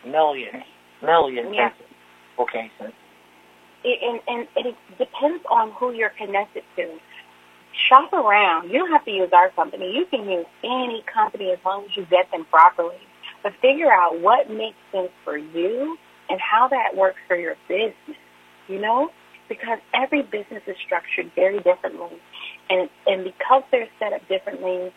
millions. 0.07 0.65
Millions. 1.03 1.49
Yeah. 1.53 1.71
Okay. 2.39 2.71
It, 3.85 3.99
and, 4.03 4.21
and 4.57 4.67
it 4.67 4.75
depends 4.99 5.45
on 5.51 5.73
who 5.73 5.93
you're 5.93 6.13
connected 6.17 6.63
to 6.77 6.99
shop 7.89 8.13
around. 8.13 8.71
You 8.71 8.79
don't 8.79 8.93
have 8.93 9.05
to 9.05 9.11
use 9.11 9.31
our 9.33 9.51
company. 9.51 9.93
You 9.95 10.07
can 10.07 10.29
use 10.29 10.47
any 10.65 11.05
company 11.13 11.51
as 11.51 11.59
long 11.65 11.85
as 11.85 11.97
you 11.97 12.05
vet 12.07 12.31
them 12.33 12.47
properly. 12.51 12.97
But 13.43 13.53
figure 13.61 13.93
out 13.93 14.21
what 14.21 14.51
makes 14.51 14.77
sense 14.93 15.11
for 15.25 15.37
you 15.37 15.97
and 16.29 16.41
how 16.41 16.69
that 16.69 16.97
works 16.97 17.19
for 17.29 17.37
your 17.37 17.57
business. 17.69 18.19
You 18.69 18.81
know? 18.81 19.11
Because 19.49 19.79
every 19.95 20.23
business 20.23 20.63
is 20.67 20.77
structured 20.85 21.31
very 21.35 21.61
differently. 21.61 22.19
And 22.69 22.91
and 23.07 23.25
because 23.25 23.63
they're 23.71 23.89
set 23.99 24.13
up 24.13 24.27
differently 24.29 24.93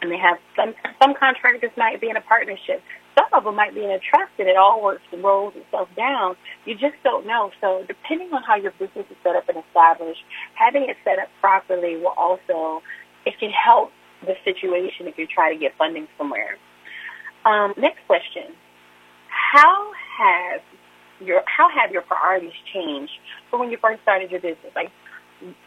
and 0.00 0.12
they 0.12 0.18
have 0.18 0.38
some 0.54 0.74
some 1.02 1.14
contractors 1.18 1.72
might 1.76 2.00
be 2.00 2.08
in 2.08 2.16
a 2.16 2.20
partnership. 2.20 2.82
Some 3.14 3.26
of 3.32 3.44
them 3.44 3.56
might 3.56 3.74
be 3.74 3.84
in 3.84 3.90
a 3.90 3.98
trust 3.98 4.32
and 4.38 4.48
it 4.48 4.56
all 4.56 4.82
works 4.82 5.02
and 5.12 5.22
rolls 5.22 5.54
itself 5.56 5.88
down. 5.96 6.36
You 6.64 6.74
just 6.74 6.96
don't 7.04 7.26
know. 7.26 7.50
So 7.60 7.84
depending 7.86 8.32
on 8.32 8.42
how 8.42 8.56
your 8.56 8.72
business 8.72 9.06
is 9.10 9.16
set 9.22 9.36
up 9.36 9.48
and 9.48 9.58
established, 9.68 10.22
having 10.54 10.88
it 10.88 10.96
set 11.04 11.18
up 11.18 11.28
properly 11.40 11.96
will 11.96 12.14
also, 12.16 12.82
it 13.24 13.38
can 13.38 13.50
help 13.50 13.90
the 14.26 14.34
situation 14.44 15.06
if 15.06 15.18
you 15.18 15.26
try 15.26 15.52
to 15.52 15.58
get 15.58 15.76
funding 15.76 16.08
somewhere. 16.18 16.56
Um, 17.44 17.74
next 17.76 18.00
question. 18.06 18.54
How 19.28 19.92
have 20.18 20.60
your 21.20 21.42
how 21.46 21.68
have 21.70 21.92
your 21.92 22.02
priorities 22.02 22.52
changed 22.72 23.12
from 23.50 23.60
when 23.60 23.70
you 23.70 23.78
first 23.80 24.02
started 24.02 24.30
your 24.30 24.40
business? 24.40 24.72
Like 24.74 24.90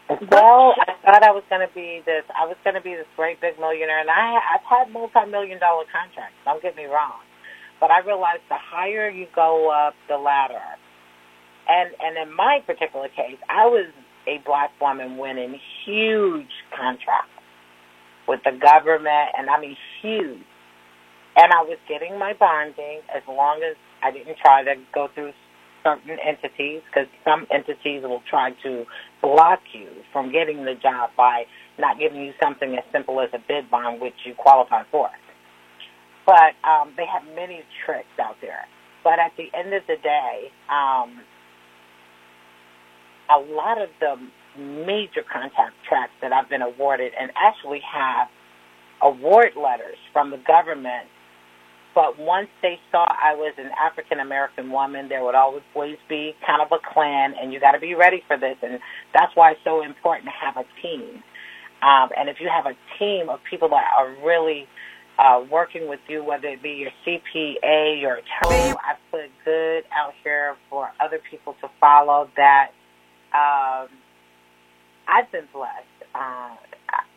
well, 0.09 0.73
I 0.79 0.95
thought 1.03 1.23
I 1.23 1.31
was 1.31 1.43
going 1.49 1.67
to 1.67 1.73
be 1.73 2.01
this. 2.05 2.23
I 2.33 2.45
was 2.47 2.55
going 2.63 2.75
to 2.75 2.81
be 2.81 2.95
this 2.95 3.05
great 3.15 3.39
big 3.41 3.59
millionaire, 3.59 3.99
and 3.99 4.09
I 4.09 4.39
I've 4.55 4.65
had 4.65 4.91
multi-million 4.91 5.59
dollar 5.59 5.83
contracts. 5.91 6.35
Don't 6.45 6.61
get 6.61 6.75
me 6.75 6.85
wrong, 6.85 7.19
but 7.79 7.91
I 7.91 7.99
realized 8.05 8.43
the 8.49 8.57
higher 8.57 9.09
you 9.09 9.27
go 9.35 9.71
up 9.71 9.93
the 10.07 10.17
ladder, 10.17 10.61
and 11.67 11.91
and 11.99 12.17
in 12.17 12.35
my 12.35 12.59
particular 12.65 13.09
case, 13.09 13.37
I 13.49 13.65
was 13.65 13.91
a 14.27 14.41
black 14.45 14.71
woman 14.81 15.17
winning 15.17 15.59
huge 15.85 16.51
contracts 16.75 17.31
with 18.27 18.41
the 18.43 18.51
government, 18.51 19.29
and 19.37 19.49
I 19.49 19.59
mean 19.59 19.77
huge. 20.01 20.43
And 21.37 21.53
I 21.53 21.61
was 21.61 21.77
getting 21.87 22.17
my 22.17 22.33
bonding 22.33 23.01
as 23.15 23.21
long 23.27 23.61
as 23.63 23.77
I 24.03 24.11
didn't 24.11 24.37
try 24.43 24.63
to 24.63 24.73
go 24.93 25.07
through 25.13 25.31
certain 25.83 26.17
entities 26.19 26.81
because 26.89 27.07
some 27.23 27.45
entities 27.53 28.01
will 28.03 28.23
try 28.29 28.51
to 28.63 28.85
block 29.21 29.59
you 29.73 29.87
from 30.11 30.31
getting 30.31 30.65
the 30.65 30.73
job 30.81 31.11
by 31.15 31.43
not 31.79 31.99
giving 31.99 32.21
you 32.21 32.33
something 32.41 32.75
as 32.75 32.83
simple 32.91 33.21
as 33.21 33.29
a 33.33 33.39
bid 33.47 33.69
bond, 33.69 34.01
which 34.01 34.15
you 34.25 34.33
qualify 34.35 34.83
for. 34.91 35.09
But 36.27 36.53
um, 36.67 36.93
they 36.97 37.07
have 37.07 37.23
many 37.35 37.63
tricks 37.85 38.13
out 38.21 38.37
there. 38.41 38.67
But 39.03 39.19
at 39.19 39.31
the 39.37 39.47
end 39.57 39.73
of 39.73 39.83
the 39.87 39.95
day, 40.03 40.51
um, 40.69 41.23
a 43.31 43.39
lot 43.39 43.81
of 43.81 43.89
the 44.01 44.17
major 44.61 45.23
contact 45.23 45.73
tracks 45.89 46.13
that 46.21 46.33
I've 46.33 46.49
been 46.49 46.61
awarded 46.61 47.13
and 47.19 47.31
actually 47.35 47.81
have 47.81 48.27
award 49.01 49.53
letters 49.55 49.97
from 50.13 50.31
the 50.31 50.41
government 50.45 51.07
but 51.97 52.19
once 52.19 52.49
they 52.61 52.79
saw 52.91 53.07
I 53.09 53.33
was 53.33 53.55
an 53.57 53.71
African 53.81 54.19
American 54.19 54.71
woman, 54.71 55.09
there 55.09 55.23
would 55.23 55.33
always 55.33 55.97
be 56.07 56.35
kind 56.45 56.61
of 56.61 56.71
a 56.71 56.77
clan, 56.93 57.33
and 57.41 57.51
you 57.51 57.59
got 57.59 57.71
to 57.71 57.79
be 57.79 57.95
ready 57.95 58.21
for 58.27 58.37
this. 58.37 58.55
And 58.61 58.79
that's 59.15 59.35
why 59.35 59.53
it's 59.53 59.61
so 59.63 59.83
important 59.83 60.29
to 60.29 60.31
have 60.45 60.57
a 60.57 60.65
team. 60.79 61.23
Um, 61.81 62.09
and 62.15 62.29
if 62.29 62.37
you 62.39 62.51
have 62.53 62.67
a 62.67 62.77
team 62.99 63.29
of 63.29 63.39
people 63.49 63.69
that 63.69 63.85
are 63.97 64.13
really 64.23 64.67
uh, 65.19 65.43
working 65.51 65.89
with 65.89 65.99
you, 66.07 66.23
whether 66.23 66.47
it 66.49 66.63
be 66.63 66.71
your 66.71 66.91
CPA, 67.05 68.01
your 68.01 68.15
attorney, 68.15 68.71
I 68.73 68.95
put 69.11 69.29
good 69.45 69.83
out 69.93 70.13
here 70.23 70.55
for 70.69 70.89
other 71.01 71.19
people 71.31 71.55
to 71.61 71.69
follow. 71.79 72.29
That 72.37 72.69
um, 73.33 73.89
I've 75.07 75.31
been 75.31 75.47
blessed. 75.53 76.13
Uh, 76.15 76.55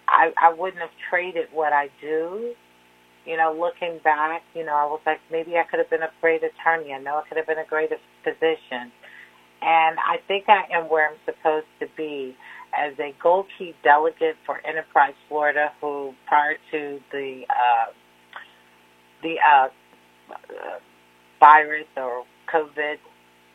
I, 0.08 0.32
I 0.40 0.54
wouldn't 0.56 0.80
have 0.80 0.90
traded 1.10 1.48
what 1.52 1.72
I 1.72 1.88
do 2.00 2.54
you 3.26 3.36
know, 3.36 3.54
looking 3.58 4.00
back, 4.02 4.42
you 4.54 4.64
know, 4.64 4.74
I 4.74 4.86
was 4.86 5.00
like, 5.06 5.20
maybe 5.30 5.56
I 5.56 5.64
could 5.64 5.78
have 5.80 5.90
been 5.90 6.02
a 6.02 6.10
great 6.20 6.42
attorney. 6.42 6.92
I 6.92 7.00
know 7.00 7.16
I 7.24 7.28
could 7.28 7.36
have 7.36 7.46
been 7.46 7.58
a 7.58 7.66
great 7.68 7.90
physician. 8.24 8.92
And 9.62 9.98
I 10.00 10.18
think 10.28 10.46
I 10.48 10.64
am 10.72 10.88
where 10.88 11.10
I'm 11.10 11.18
supposed 11.26 11.66
to 11.80 11.86
be 11.96 12.36
as 12.76 12.98
a 12.98 13.14
Gold 13.22 13.46
Key 13.58 13.74
delegate 13.82 14.36
for 14.46 14.64
Enterprise 14.66 15.14
Florida, 15.28 15.72
who 15.80 16.14
prior 16.26 16.56
to 16.70 17.00
the 17.12 17.42
uh, 17.50 17.92
the 19.22 19.36
uh, 19.38 19.68
virus 21.38 21.86
or 21.96 22.24
COVID, 22.52 22.96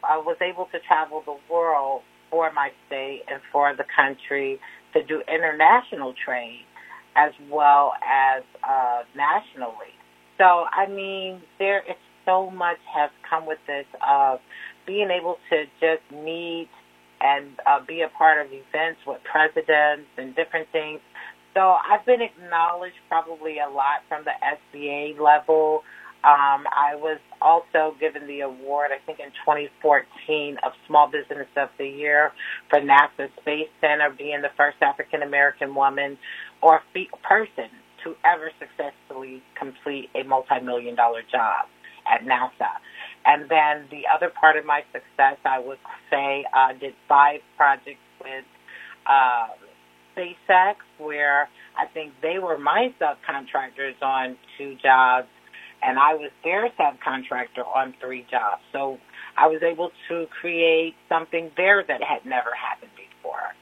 I 0.04 0.18
was 0.18 0.38
able 0.42 0.66
to 0.72 0.80
travel 0.88 1.24
the 1.26 1.38
world 1.52 2.02
for 2.30 2.52
my 2.54 2.70
state 2.88 3.24
and 3.32 3.42
for 3.52 3.76
the 3.76 3.86
country 3.96 4.60
to 4.94 5.04
do 5.04 5.22
international 5.28 6.14
trade 6.26 6.66
as 7.16 7.32
well 7.50 7.94
as 8.04 8.44
uh, 8.68 9.04
nationally. 9.16 9.94
So, 10.38 10.66
I 10.72 10.88
mean, 10.88 11.42
there 11.60 11.80
is 11.80 11.96
so 12.26 12.50
much 12.50 12.78
has 12.94 13.10
come 13.30 13.46
with 13.46 13.60
this 13.68 13.86
of 14.06 14.40
being 14.86 15.10
able 15.10 15.38
to 15.50 15.64
just 15.80 16.02
meet 16.12 16.70
and 17.26 17.48
uh, 17.66 17.80
be 17.86 18.02
a 18.02 18.10
part 18.10 18.46
of 18.46 18.52
events 18.52 19.02
with 19.08 19.20
presidents 19.24 20.08
and 20.18 20.36
different 20.36 20.68
things. 20.72 21.00
So 21.56 21.76
I've 21.90 22.06
been 22.06 22.22
acknowledged 22.22 23.00
probably 23.10 23.58
a 23.60 23.70
lot 23.70 24.06
from 24.08 24.26
the 24.26 24.36
SBA 24.44 25.20
level. 25.20 25.84
Um, 26.24 26.66
I 26.74 26.96
was 26.96 27.20
also 27.42 27.96
given 28.00 28.28
the 28.28 28.42
award, 28.42 28.90
I 28.92 29.04
think 29.06 29.20
in 29.20 29.30
2014, 29.46 30.58
of 30.66 30.74
Small 30.88 31.08
Business 31.10 31.48
of 31.56 31.70
the 31.78 31.88
Year 31.88 32.32
for 32.70 32.80
NASA 32.80 33.30
Space 33.42 33.70
Center, 33.80 34.10
being 34.16 34.42
the 34.42 34.50
first 34.58 34.78
African 34.82 35.22
American 35.24 35.74
woman 35.74 36.18
or 36.62 36.82
person 37.24 37.70
to 38.04 38.16
ever 38.26 38.52
successfully 38.60 39.42
complete 39.58 40.10
a 40.16 40.24
multi-million 40.24 40.96
dollar 40.96 41.22
job 41.32 41.68
at 42.06 42.22
NASA. 42.26 42.74
And 43.26 43.50
then 43.50 43.88
the 43.90 44.04
other 44.14 44.30
part 44.30 44.56
of 44.56 44.66
my 44.66 44.84
success, 44.94 45.38
I 45.44 45.60
would 45.60 45.80
say, 46.12 46.46
uh, 46.54 46.74
did 46.74 46.94
five 47.10 47.40
projects 47.58 47.98
with 48.22 48.46
uh, 49.08 49.48
SpaceX, 50.16 50.76
where 51.00 51.50
I 51.78 51.86
think 51.88 52.14
they 52.22 52.40
were 52.40 52.58
my 52.58 52.94
subcontractors 53.02 54.02
on 54.02 54.38
two 54.58 54.76
jobs, 54.82 55.28
and 55.84 55.98
I 55.98 56.14
was 56.14 56.32
their 56.44 56.70
subcontractor 56.80 57.66
on 57.76 57.96
three 58.00 58.26
jobs. 58.30 58.62
So 58.72 59.00
I 59.38 59.48
was 59.48 59.62
able 59.64 59.92
to 60.10 60.28
create 60.40 60.96
something 61.10 61.52
there 61.58 61.84
that 61.88 62.02
had 62.04 62.26
never 62.26 62.52
happened 62.54 62.92
before. 62.96 63.56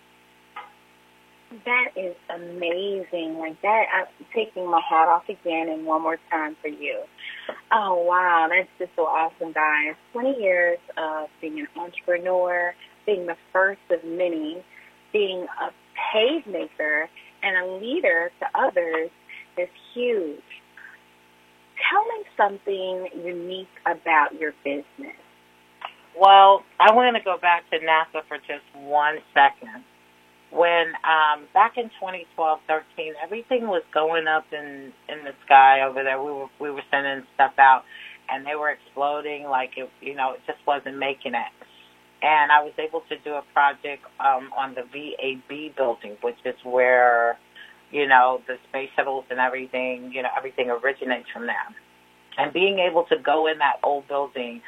That 1.65 1.91
is 1.95 2.15
amazing. 2.29 3.37
Like 3.39 3.61
that, 3.61 3.85
I'm 3.93 4.25
taking 4.35 4.69
my 4.69 4.81
hat 4.87 5.07
off 5.07 5.29
again 5.29 5.69
and 5.69 5.85
one 5.85 6.01
more 6.01 6.17
time 6.29 6.55
for 6.61 6.67
you. 6.67 7.03
Oh 7.71 8.03
wow, 8.03 8.47
that's 8.49 8.69
just 8.79 8.91
so 8.95 9.03
awesome, 9.03 9.51
guys. 9.51 9.95
20 10.13 10.41
years 10.41 10.79
of 10.97 11.29
being 11.41 11.59
an 11.59 11.67
entrepreneur, 11.75 12.73
being 13.05 13.25
the 13.25 13.35
first 13.51 13.81
of 13.89 14.03
many, 14.03 14.63
being 15.11 15.47
a 15.61 15.71
pave 16.13 16.45
maker 16.45 17.09
and 17.41 17.57
a 17.57 17.73
leader 17.73 18.31
to 18.39 18.59
others 18.59 19.09
is 19.57 19.69
huge. 19.93 20.41
Tell 21.91 22.05
me 22.05 22.23
something 22.37 23.25
unique 23.25 23.67
about 23.85 24.39
your 24.39 24.53
business. 24.63 25.17
Well, 26.19 26.63
I 26.79 26.93
want 26.93 27.17
to 27.17 27.23
go 27.23 27.37
back 27.37 27.69
to 27.71 27.79
NASA 27.79 28.21
for 28.27 28.37
just 28.37 28.63
one 28.75 29.17
second 29.33 29.83
when 30.53 30.93
um 31.03 31.47
back 31.53 31.77
in 31.77 31.89
2012 31.99 32.59
13 32.67 33.13
everything 33.23 33.67
was 33.67 33.83
going 33.93 34.27
up 34.27 34.45
in 34.53 34.93
in 35.09 35.23
the 35.25 35.33
sky 35.45 35.81
over 35.81 36.03
there. 36.03 36.21
We 36.21 36.31
were 36.31 36.49
we 36.61 36.71
were 36.71 36.85
sending 36.91 37.25
stuff 37.35 37.53
out 37.59 37.83
and 38.29 38.45
they 38.45 38.55
were 38.55 38.69
exploding 38.71 39.45
like 39.45 39.71
it 39.77 39.89
you 40.01 40.15
know 40.15 40.33
it 40.33 40.41
just 40.47 40.59
wasn't 40.67 40.97
making 40.97 41.33
it. 41.35 41.53
And 42.23 42.51
I 42.51 42.63
was 42.63 42.73
able 42.79 43.01
to 43.09 43.17
do 43.23 43.33
a 43.33 43.43
project 43.53 44.03
um 44.19 44.51
on 44.57 44.75
the 44.75 44.83
VAB 44.83 45.75
building 45.75 46.17
which 46.21 46.39
is 46.45 46.55
where 46.63 47.37
you 47.91 48.07
know 48.07 48.41
the 48.47 48.55
space 48.69 48.89
shuttles 48.95 49.25
and 49.31 49.39
everything 49.39 50.11
you 50.13 50.21
know 50.21 50.29
everything 50.37 50.69
originates 50.69 51.29
from 51.33 51.47
there. 51.47 51.69
And 52.37 52.53
being 52.53 52.79
able 52.79 53.05
to 53.05 53.17
go 53.17 53.47
in 53.47 53.59
that 53.59 53.77
old 53.83 54.07
building 54.07 54.61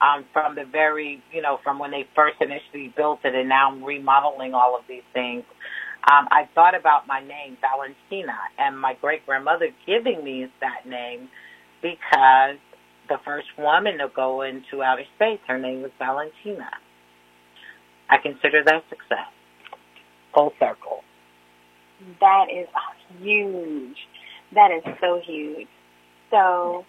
um, 0.00 0.24
from 0.32 0.54
the 0.54 0.64
very, 0.64 1.22
you 1.32 1.42
know, 1.42 1.58
from 1.62 1.78
when 1.78 1.90
they 1.90 2.06
first 2.14 2.36
initially 2.40 2.92
built 2.96 3.20
it 3.24 3.34
and 3.34 3.48
now 3.48 3.70
I'm 3.70 3.84
remodeling 3.84 4.54
all 4.54 4.76
of 4.76 4.82
these 4.88 5.02
things. 5.12 5.44
Um, 6.10 6.28
I 6.30 6.48
thought 6.54 6.74
about 6.74 7.06
my 7.06 7.20
name, 7.20 7.58
Valentina, 7.60 8.36
and 8.58 8.78
my 8.78 8.94
great 9.00 9.26
grandmother 9.26 9.68
giving 9.86 10.24
me 10.24 10.46
that 10.60 10.88
name 10.88 11.28
because 11.82 12.56
the 13.08 13.18
first 13.24 13.48
woman 13.58 13.98
to 13.98 14.08
go 14.14 14.42
into 14.42 14.82
outer 14.82 15.04
space, 15.16 15.40
her 15.48 15.58
name 15.58 15.82
was 15.82 15.90
Valentina. 15.98 16.70
I 18.08 18.16
consider 18.22 18.62
that 18.64 18.84
success. 18.88 19.28
Full 20.34 20.52
circle. 20.58 21.02
That 22.20 22.46
is 22.50 22.68
huge. 23.20 23.96
That 24.54 24.70
is 24.70 24.82
so 25.00 25.20
huge. 25.26 25.68
So 26.30 26.84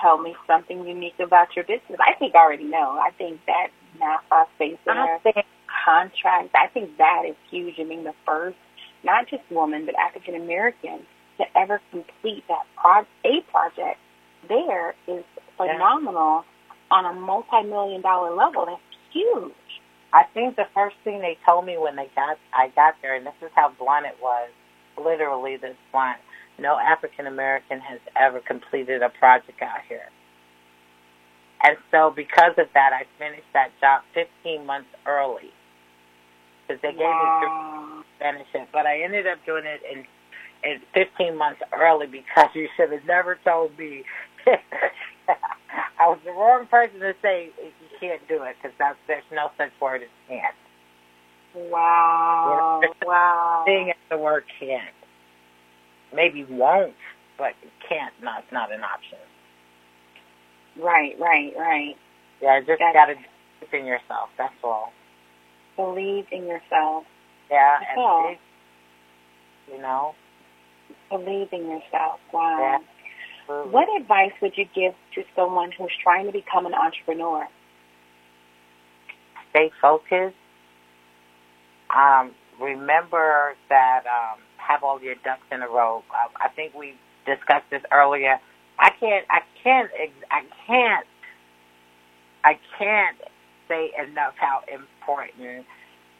tell 0.00 0.18
me 0.18 0.34
something 0.46 0.86
unique 0.86 1.18
about 1.18 1.54
your 1.56 1.64
business. 1.64 1.98
I 2.00 2.14
think 2.18 2.34
I 2.34 2.38
already 2.38 2.64
know. 2.64 2.98
I 2.98 3.10
think 3.16 3.40
that 3.46 3.68
NASA 4.00 4.46
Space 4.56 4.78
Center 4.84 5.18
contract, 5.84 6.54
I 6.54 6.68
think 6.68 6.96
that 6.98 7.24
is 7.28 7.36
huge. 7.50 7.74
I 7.78 7.84
mean, 7.84 8.04
the 8.04 8.14
first, 8.24 8.56
not 9.04 9.28
just 9.28 9.42
woman, 9.50 9.86
but 9.86 9.94
African 9.96 10.34
American 10.34 11.00
to 11.38 11.44
ever 11.56 11.80
complete 11.90 12.44
that 12.48 12.64
pro- 12.76 13.06
a 13.24 13.40
project 13.50 13.98
there 14.48 14.94
is 15.06 15.24
phenomenal 15.56 16.44
yeah. 16.44 16.96
on 16.96 17.06
a 17.06 17.18
multi-million 17.18 18.00
dollar 18.02 18.34
level. 18.34 18.66
That's 18.66 18.80
huge. 19.12 19.52
I 20.12 20.24
think 20.34 20.56
the 20.56 20.66
first 20.74 20.96
thing 21.04 21.20
they 21.20 21.38
told 21.46 21.64
me 21.64 21.78
when 21.78 21.96
they 21.96 22.10
got 22.14 22.38
I 22.52 22.68
got 22.68 22.94
there, 23.02 23.14
and 23.16 23.26
this 23.26 23.34
is 23.40 23.50
how 23.54 23.72
blunt 23.78 24.06
it 24.06 24.16
was, 24.20 24.50
literally 24.98 25.56
this 25.56 25.76
blunt 25.90 26.18
no 26.58 26.78
African 26.78 27.26
American 27.26 27.80
has 27.80 28.00
ever 28.18 28.40
completed 28.40 29.02
a 29.02 29.08
project 29.08 29.60
out 29.62 29.80
here. 29.88 30.08
And 31.64 31.76
so 31.90 32.12
because 32.14 32.52
of 32.58 32.66
that, 32.74 32.90
I 32.92 33.04
finished 33.18 33.46
that 33.54 33.70
job 33.80 34.02
15 34.14 34.66
months 34.66 34.88
early. 35.06 35.50
Because 36.66 36.82
they 36.82 36.90
gave 36.90 37.00
wow. 37.00 38.02
me 38.02 38.02
to 38.02 38.32
finish 38.32 38.48
it. 38.54 38.68
But 38.72 38.86
I 38.86 39.02
ended 39.02 39.26
up 39.26 39.38
doing 39.46 39.64
it 39.64 39.80
in, 39.90 40.04
in 40.68 40.80
15 40.94 41.36
months 41.36 41.60
early 41.72 42.06
because 42.06 42.48
you 42.54 42.68
should 42.76 42.90
have 42.92 43.04
never 43.06 43.38
told 43.44 43.78
me. 43.78 44.04
I 45.98 46.08
was 46.08 46.18
the 46.24 46.32
wrong 46.32 46.66
person 46.66 46.98
to 46.98 47.14
say 47.22 47.50
you 47.58 47.98
can't 48.00 48.26
do 48.26 48.42
it 48.42 48.56
because 48.60 48.76
there's 49.06 49.22
no 49.30 49.50
such 49.56 49.70
word 49.80 50.02
as 50.02 50.08
can't. 50.28 50.54
Wow. 51.54 52.80
Wow. 53.04 53.64
Seeing 53.66 53.92
the 54.10 54.16
word 54.16 54.44
can't 54.58 54.94
maybe 56.14 56.44
won't, 56.44 56.94
but 57.38 57.52
can't. 57.88 58.14
Not 58.22 58.44
not 58.52 58.72
an 58.72 58.82
option. 58.82 59.18
Right, 60.80 61.14
right, 61.20 61.52
right. 61.58 61.94
Yeah, 62.40 62.60
just 62.60 62.78
That's, 62.80 62.94
gotta 62.94 63.14
believe 63.60 63.82
in 63.82 63.86
yourself. 63.86 64.30
That's 64.38 64.54
all. 64.64 64.92
Believe 65.76 66.26
in 66.32 66.46
yourself. 66.46 67.04
Yeah, 67.50 67.78
That's 67.78 67.90
and 67.90 68.00
all. 68.00 68.28
Big, 68.30 69.74
you 69.74 69.82
know. 69.82 70.14
Believe 71.10 71.48
in 71.52 71.66
yourself. 71.68 72.20
Wow. 72.32 72.58
Yeah. 72.60 72.78
What 73.70 73.88
advice 74.00 74.32
would 74.40 74.56
you 74.56 74.64
give 74.74 74.94
to 75.14 75.22
someone 75.36 75.72
who's 75.76 75.92
trying 76.02 76.26
to 76.26 76.32
become 76.32 76.64
an 76.64 76.74
entrepreneur? 76.74 77.46
Stay 79.50 79.70
focused. 79.80 80.36
Um, 81.94 82.32
remember 82.60 83.54
that 83.68 84.04
um, 84.06 84.40
have 84.66 84.84
all 84.84 85.02
your 85.02 85.16
ducks 85.24 85.46
in 85.52 85.62
a 85.62 85.68
row. 85.68 86.04
I, 86.12 86.46
I 86.46 86.48
think 86.50 86.74
we 86.74 86.94
discussed 87.26 87.66
this 87.70 87.82
earlier. 87.92 88.38
I 88.78 88.90
can't, 89.00 89.26
I 89.30 89.40
can't, 89.62 89.90
I 90.30 90.42
can't, 90.66 91.06
I 92.44 92.54
can't 92.78 93.18
say 93.68 93.92
enough 93.98 94.34
how 94.36 94.62
important 94.72 95.66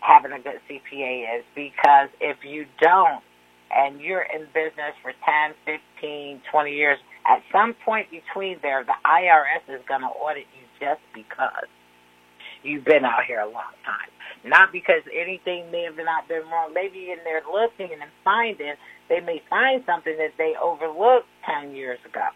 having 0.01 0.33
a 0.33 0.41
good 0.41 0.61
CPA 0.69 1.39
is 1.39 1.45
because 1.55 2.09
if 2.21 2.39
you 2.45 2.67
don't 2.81 3.23
and 3.71 4.01
you're 4.01 4.23
in 4.35 4.47
business 4.55 4.95
for 5.03 5.13
10, 5.25 5.55
15, 5.67 6.43
20 6.51 6.73
years, 6.73 6.99
at 7.27 7.43
some 7.53 7.75
point 7.85 8.09
between 8.11 8.59
there, 8.63 8.85
the 8.85 8.95
IRS 9.07 9.75
is 9.75 9.83
going 9.89 10.03
to 10.03 10.09
audit 10.09 10.47
you 10.55 10.67
just 10.81 11.01
because 11.15 11.69
you've 12.63 12.85
been 12.85 13.05
out 13.05 13.25
here 13.27 13.41
a 13.41 13.47
long 13.47 13.75
time. 13.85 14.11
Not 14.45 14.73
because 14.73 15.03
anything 15.13 15.71
may 15.71 15.85
have 15.85 15.97
not 15.97 16.27
been 16.29 16.43
wrong. 16.51 16.75
Maybe 16.75 17.11
in 17.13 17.19
their 17.25 17.43
looking 17.47 17.93
and 17.93 18.11
finding, 18.25 18.75
they 19.09 19.21
may 19.21 19.41
find 19.49 19.83
something 19.87 20.17
that 20.19 20.33
they 20.37 20.55
overlooked 20.61 21.29
10 21.47 21.75
years 21.75 21.99
ago. 22.05 22.27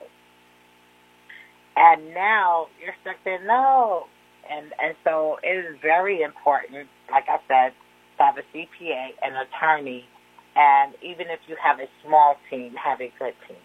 And 1.76 2.14
now 2.14 2.68
you're 2.80 2.94
stuck 3.02 3.16
there, 3.24 3.44
no. 3.44 4.06
And, 4.48 4.72
and 4.80 4.94
so 5.02 5.38
it 5.42 5.66
is 5.66 5.76
very 5.82 6.22
important, 6.22 6.88
like 7.10 7.24
I 7.28 7.38
said, 7.48 7.72
to 8.18 8.22
have 8.22 8.36
a 8.38 8.56
CPA, 8.56 9.08
an 9.22 9.34
attorney, 9.34 10.04
and 10.54 10.94
even 11.02 11.26
if 11.28 11.40
you 11.48 11.56
have 11.62 11.80
a 11.80 11.88
small 12.04 12.36
team, 12.48 12.74
have 12.82 13.00
a 13.00 13.12
good 13.18 13.34
team. 13.46 13.58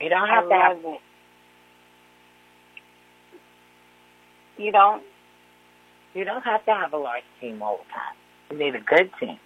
You 0.00 0.08
don't 0.08 0.28
have 0.28 0.48
to 0.48 0.54
have 0.54 0.78
it. 0.78 1.00
You 4.56 4.72
don't 4.72 5.02
you 6.16 6.24
don't 6.24 6.42
have 6.42 6.64
to 6.64 6.72
have 6.72 6.92
a 6.94 6.96
large 6.96 7.28
team 7.40 7.62
all 7.62 7.78
the 7.78 7.92
time. 7.92 8.16
You 8.50 8.58
need 8.58 8.74
a 8.74 8.80
good 8.80 9.10
team. 9.20 9.38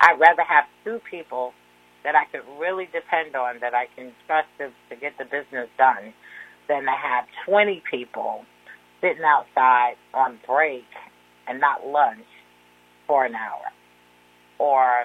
I'd 0.00 0.20
rather 0.20 0.42
have 0.42 0.64
two 0.84 1.00
people 1.10 1.52
that 2.04 2.14
I 2.14 2.24
could 2.30 2.44
really 2.60 2.84
depend 2.92 3.34
on, 3.34 3.60
that 3.60 3.72
I 3.72 3.86
can 3.96 4.12
trust 4.26 4.48
to, 4.58 4.68
to 4.90 5.00
get 5.00 5.16
the 5.16 5.24
business 5.24 5.68
done, 5.78 6.12
than 6.68 6.84
to 6.84 6.90
have 6.92 7.24
20 7.48 7.82
people 7.90 8.44
sitting 9.00 9.24
outside 9.24 9.94
on 10.12 10.38
break 10.46 10.84
and 11.48 11.60
not 11.60 11.86
lunch 11.86 12.28
for 13.06 13.24
an 13.24 13.34
hour, 13.34 13.72
or 14.58 15.04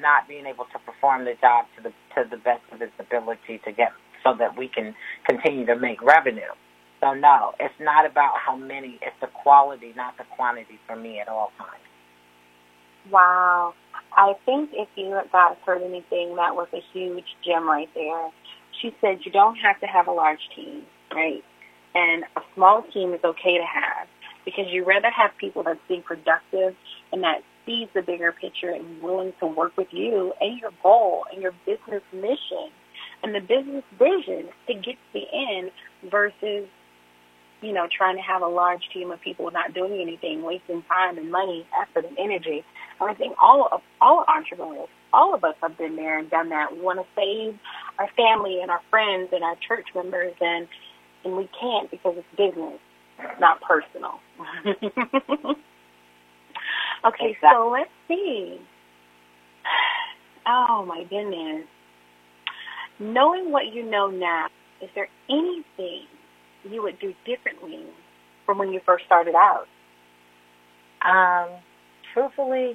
not 0.00 0.28
being 0.28 0.46
able 0.46 0.64
to 0.72 0.78
perform 0.86 1.24
the 1.24 1.34
job 1.40 1.66
to 1.76 1.82
the 1.82 1.90
to 2.14 2.28
the 2.30 2.36
best 2.36 2.62
of 2.72 2.82
its 2.82 2.92
ability 2.98 3.60
to 3.64 3.72
get 3.72 3.90
so 4.24 4.34
that 4.38 4.56
we 4.56 4.68
can 4.68 4.94
continue 5.28 5.66
to 5.66 5.76
make 5.76 6.00
revenue. 6.02 6.54
So 7.00 7.14
no, 7.14 7.52
it's 7.60 7.74
not 7.80 8.06
about 8.06 8.34
how 8.44 8.56
many. 8.56 8.98
It's 9.02 9.16
the 9.20 9.28
quality, 9.28 9.92
not 9.96 10.16
the 10.18 10.24
quantity 10.36 10.78
for 10.86 10.96
me 10.96 11.20
at 11.20 11.28
all 11.28 11.52
times. 11.58 11.82
Wow. 13.10 13.74
I 14.16 14.34
think 14.44 14.70
if 14.72 14.88
you 14.96 15.18
guys 15.32 15.56
heard 15.64 15.82
anything, 15.82 16.36
that 16.36 16.54
was 16.54 16.68
a 16.72 16.82
huge 16.92 17.24
gem 17.44 17.68
right 17.68 17.88
there. 17.94 18.30
She 18.82 18.94
said 19.00 19.20
you 19.24 19.32
don't 19.32 19.56
have 19.56 19.80
to 19.80 19.86
have 19.86 20.08
a 20.08 20.12
large 20.12 20.40
team, 20.54 20.82
right? 21.12 21.42
And 21.94 22.24
a 22.36 22.40
small 22.54 22.82
team 22.92 23.12
is 23.14 23.20
okay 23.24 23.58
to 23.58 23.64
have 23.64 24.08
because 24.44 24.66
you 24.70 24.84
rather 24.84 25.10
have 25.10 25.30
people 25.38 25.62
that's 25.62 25.80
being 25.88 26.02
productive 26.02 26.74
and 27.12 27.22
that 27.22 27.42
sees 27.66 27.88
the 27.94 28.02
bigger 28.02 28.32
picture 28.32 28.70
and 28.70 29.02
willing 29.02 29.32
to 29.40 29.46
work 29.46 29.76
with 29.76 29.88
you 29.90 30.32
and 30.40 30.58
your 30.58 30.70
goal 30.82 31.24
and 31.32 31.42
your 31.42 31.52
business 31.66 32.02
mission 32.12 32.70
and 33.22 33.34
the 33.34 33.40
business 33.40 33.84
vision 33.98 34.48
to 34.66 34.74
get 34.74 34.94
to 34.94 35.12
the 35.12 35.24
end 35.32 35.70
versus 36.10 36.68
you 37.60 37.72
know, 37.72 37.88
trying 37.96 38.16
to 38.16 38.22
have 38.22 38.42
a 38.42 38.46
large 38.46 38.82
team 38.92 39.10
of 39.10 39.20
people 39.20 39.50
not 39.50 39.74
doing 39.74 40.00
anything, 40.00 40.42
wasting 40.42 40.82
time 40.82 41.18
and 41.18 41.30
money, 41.30 41.66
effort 41.80 42.04
and 42.04 42.16
energy. 42.18 42.64
And 43.00 43.10
I 43.10 43.14
think 43.14 43.34
all 43.42 43.68
of 43.72 43.80
all 44.00 44.24
entrepreneurs, 44.28 44.88
all 45.12 45.34
of 45.34 45.44
us 45.44 45.54
have 45.62 45.76
been 45.76 45.96
there 45.96 46.18
and 46.18 46.30
done 46.30 46.50
that. 46.50 46.72
We 46.72 46.80
want 46.80 47.00
to 47.00 47.06
save 47.16 47.58
our 47.98 48.08
family 48.16 48.60
and 48.62 48.70
our 48.70 48.80
friends 48.90 49.30
and 49.32 49.42
our 49.42 49.56
church 49.66 49.86
members 49.94 50.34
and 50.40 50.68
and 51.24 51.36
we 51.36 51.48
can't 51.60 51.90
because 51.90 52.14
it's 52.16 52.28
business, 52.36 52.78
not 53.40 53.60
personal. 53.60 54.20
okay, 57.04 57.30
exactly. 57.30 57.38
so 57.42 57.70
let's 57.72 57.90
see. 58.06 58.60
Oh 60.46 60.84
my 60.86 61.04
goodness. 61.10 61.66
Knowing 63.00 63.50
what 63.50 63.66
you 63.72 63.84
know 63.84 64.08
now, 64.08 64.46
is 64.80 64.88
there 64.94 65.08
anything 65.28 66.06
you 66.64 66.82
would 66.82 66.98
do 67.00 67.14
differently 67.26 67.84
from 68.46 68.58
when 68.58 68.72
you 68.72 68.80
first 68.86 69.04
started 69.06 69.34
out? 69.34 69.66
Um, 71.04 71.60
truthfully, 72.14 72.74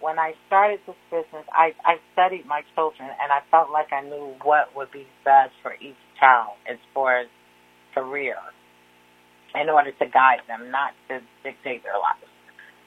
when 0.00 0.18
I 0.18 0.34
started 0.46 0.80
this 0.86 0.96
business, 1.10 1.46
I, 1.52 1.72
I 1.84 1.96
studied 2.14 2.46
my 2.46 2.62
children 2.74 3.08
and 3.22 3.32
I 3.32 3.40
felt 3.50 3.70
like 3.70 3.92
I 3.92 4.02
knew 4.02 4.34
what 4.42 4.74
would 4.76 4.92
be 4.92 5.06
best 5.24 5.52
for 5.62 5.74
each 5.80 5.96
child 6.20 6.56
as 6.70 6.78
far 6.94 7.20
as 7.20 7.28
career 7.94 8.36
in 9.54 9.70
order 9.70 9.92
to 9.92 10.06
guide 10.06 10.40
them, 10.48 10.70
not 10.70 10.92
to 11.08 11.20
dictate 11.44 11.82
their 11.84 11.98
lives. 11.98 12.30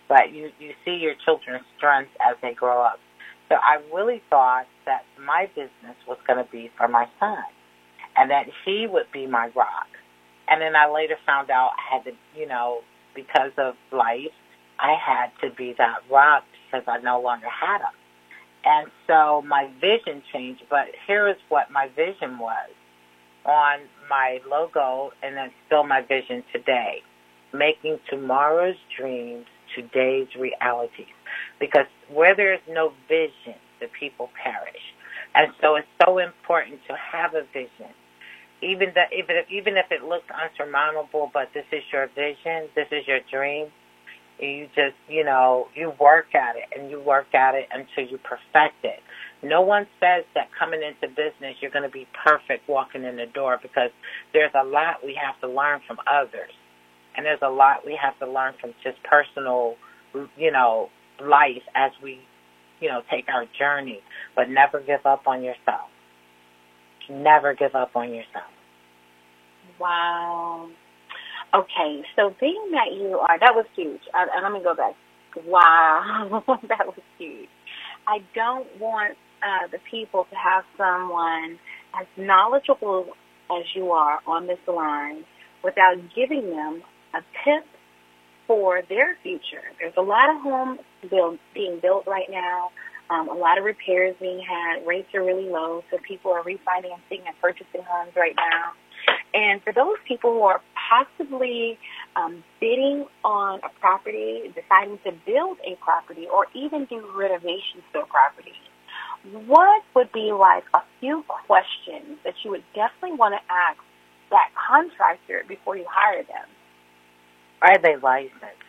but 0.10 0.32
you 0.34 0.52
you 0.60 0.72
see 0.86 0.98
your 1.02 1.16
children's 1.26 1.66
strengths 1.78 2.14
as 2.22 2.36
they 2.42 2.54
grow 2.54 2.82
up. 2.82 3.00
So 3.50 3.56
I 3.56 3.82
really 3.94 4.22
thought 4.30 4.66
that 4.86 5.04
my 5.20 5.48
business 5.56 5.98
was 6.08 6.18
going 6.28 6.44
to 6.44 6.50
be 6.52 6.72
for 6.78 6.88
my 6.88 7.06
son, 7.20 7.44
and 8.16 8.30
that 8.32 8.46
he 8.66 8.88
would 8.90 9.12
be 9.12 9.28
my 9.28 9.50
rock. 9.56 9.88
And 10.48 10.62
then 10.62 10.76
I 10.76 10.92
later 10.92 11.16
found 11.26 11.50
out 11.50 11.72
I 11.78 11.96
had 11.96 12.04
to, 12.06 12.12
you 12.38 12.48
know, 12.48 12.82
because 13.16 13.52
of 13.58 13.76
life, 13.92 14.34
I 14.80 14.96
had 14.96 15.32
to 15.42 15.54
be 15.56 15.74
that 15.78 16.00
rock 16.12 16.44
because 16.66 16.86
I 16.88 17.00
no 17.00 17.22
longer 17.22 17.48
had 17.50 17.80
him. 17.80 17.96
And 18.66 18.92
so 19.08 19.44
my 19.44 19.70
vision 19.80 20.22
changed, 20.34 20.64
but 20.70 20.88
here 21.08 21.28
is 21.30 21.38
what 21.50 21.72
my 21.72 21.88
vision 21.96 22.40
was 22.40 22.70
on 23.46 23.80
my 24.10 24.40
logo, 24.50 25.12
and 25.22 25.38
that's 25.38 25.54
still 25.68 25.84
my 25.84 26.02
vision 26.02 26.44
today 26.52 27.02
making 27.54 28.00
tomorrow's 28.10 28.76
dreams 28.98 29.46
today's 29.76 30.28
realities. 30.40 31.14
Because 31.60 31.86
where 32.12 32.36
there 32.36 32.54
is 32.54 32.62
no 32.70 32.92
vision, 33.08 33.60
the 33.80 33.88
people 34.00 34.30
perish. 34.42 34.82
And 35.34 35.52
so 35.62 35.76
it's 35.76 35.88
so 36.06 36.20
important 36.20 36.80
to 36.88 36.96
have 36.96 37.34
a 37.34 37.44
vision. 37.54 37.92
Even 38.66 38.90
that, 38.96 39.14
even 39.14 39.36
if, 39.38 39.46
even 39.52 39.78
if 39.78 39.86
it 39.92 40.04
looks 40.04 40.26
unsurmountable, 40.34 41.30
but 41.34 41.50
this 41.54 41.66
is 41.72 41.84
your 41.94 42.08
vision, 42.16 42.70
this 42.76 42.88
is 42.92 43.08
your 43.08 43.20
dream. 43.32 43.68
You 44.40 44.68
just, 44.76 44.98
you 45.08 45.24
know, 45.24 45.68
you 45.76 45.94
work 46.00 46.36
at 46.36 46.56
it 46.58 46.66
and 46.78 46.90
you 46.90 47.00
work 47.00 47.34
at 47.34 47.56
it 47.56 47.68
until 47.72 48.12
you 48.12 48.18
perfect 48.18 48.84
it. 48.84 49.00
No 49.44 49.62
one 49.62 49.88
says 50.00 50.26
that 50.34 50.50
coming 50.58 50.82
into 50.82 51.08
business 51.08 51.56
you're 51.62 51.72
going 51.72 51.88
to 51.88 51.94
be 51.94 52.08
perfect 52.26 52.68
walking 52.68 53.04
in 53.04 53.16
the 53.16 53.28
door 53.28 53.60
because 53.62 53.92
there's 54.34 54.52
a 54.60 54.66
lot 54.66 55.06
we 55.06 55.18
have 55.22 55.40
to 55.42 55.48
learn 55.48 55.80
from 55.88 55.98
others. 56.08 56.52
And 57.16 57.26
there's 57.26 57.40
a 57.44 57.50
lot 57.50 57.86
we 57.86 57.98
have 58.02 58.18
to 58.20 58.30
learn 58.32 58.56
from 58.60 58.74
just 58.84 58.98
personal, 59.04 59.76
you 60.36 60.52
know, 60.52 60.90
life 61.22 61.64
as 61.76 61.92
we, 62.04 62.20
you 62.82 62.90
know, 62.90 63.02
take 63.10 63.26
our 63.30 63.46
journey. 63.58 64.00
But 64.36 64.50
never 64.50 64.82
give 64.82 65.06
up 65.06 65.28
on 65.28 65.44
yourself. 65.44 65.90
Never 67.10 67.54
give 67.54 67.76
up 67.76 67.96
on 67.96 68.10
yourself. 68.10 68.52
Wow. 69.80 70.70
Okay, 71.54 72.04
so 72.16 72.34
being 72.40 72.72
that 72.72 72.94
you 72.94 73.18
are, 73.20 73.40
that 73.40 73.56
was 73.56 73.66
huge. 73.76 74.02
Uh, 74.14 74.26
let 74.44 74.52
me 74.52 74.62
go 74.64 74.76
back. 74.76 74.96
Wow, 75.46 76.44
that 76.68 76.86
was 76.88 77.00
huge. 77.18 77.50
I 78.08 78.20
don't 78.34 78.68
want 78.80 79.18
uh, 79.44 79.68
the 79.72 79.80
people 79.90 80.26
to 80.30 80.36
have 80.36 80.64
someone 80.78 81.60
as 82.00 82.08
knowledgeable 82.18 83.08
as 83.52 83.64
you 83.76 83.92
are 83.92 84.20
on 84.28 84.48
this 84.48 84.60
line 84.68 85.24
without 85.64 85.96
giving 86.16 86.50
them 86.50 86.82
a 87.14 87.20
tip 87.44 87.66
for 88.48 88.82
their 88.90 89.18
future. 89.24 89.64
There's 89.80 89.94
a 89.98 90.02
lot 90.02 90.30
of 90.30 90.42
homes 90.42 90.80
build, 91.10 91.40
being 91.54 91.80
built 91.82 92.06
right 92.08 92.30
now, 92.30 92.72
um, 93.10 93.30
a 93.30 93.34
lot 93.34 93.58
of 93.58 93.64
repairs 93.64 94.16
being 94.20 94.40
had. 94.40 94.86
Rates 94.86 95.08
are 95.14 95.24
really 95.24 95.50
low, 95.50 95.84
so 95.92 95.98
people 96.08 96.32
are 96.32 96.44
refinancing 96.44 97.26
and 97.26 97.36
purchasing 97.42 97.82
homes 97.88 98.12
right 98.16 98.36
now. 98.36 98.74
And 99.34 99.62
for 99.64 99.74
those 99.74 99.98
people 100.08 100.32
who 100.32 100.42
are 100.44 100.62
possibly 100.90 101.78
um, 102.16 102.44
bidding 102.62 103.06
on 103.24 103.60
a 103.64 103.70
property, 103.80 104.54
deciding 104.56 105.00
to 105.04 105.12
build 105.26 105.58
a 105.66 105.76
property, 105.84 106.26
or 106.32 106.48
even 106.54 106.86
do 106.86 107.06
renovations 107.16 107.84
to 107.94 108.00
a 108.02 108.06
property, 108.06 108.54
what 109.46 109.84
would 109.94 110.12
be 110.14 110.32
like 110.32 110.64
a 110.74 110.82
few 111.00 111.24
questions 111.28 112.18
that 112.24 112.36
you 112.44 112.52
would 112.52 112.64
definitely 112.74 113.18
want 113.18 113.34
to 113.34 113.54
ask 113.54 113.80
that 114.32 114.50
contractor 114.56 115.44
before 115.48 115.76
you 115.76 115.86
hire 115.90 116.24
them? 116.24 116.48
Are 117.62 117.78
they 117.78 117.98
licensed? 117.98 118.62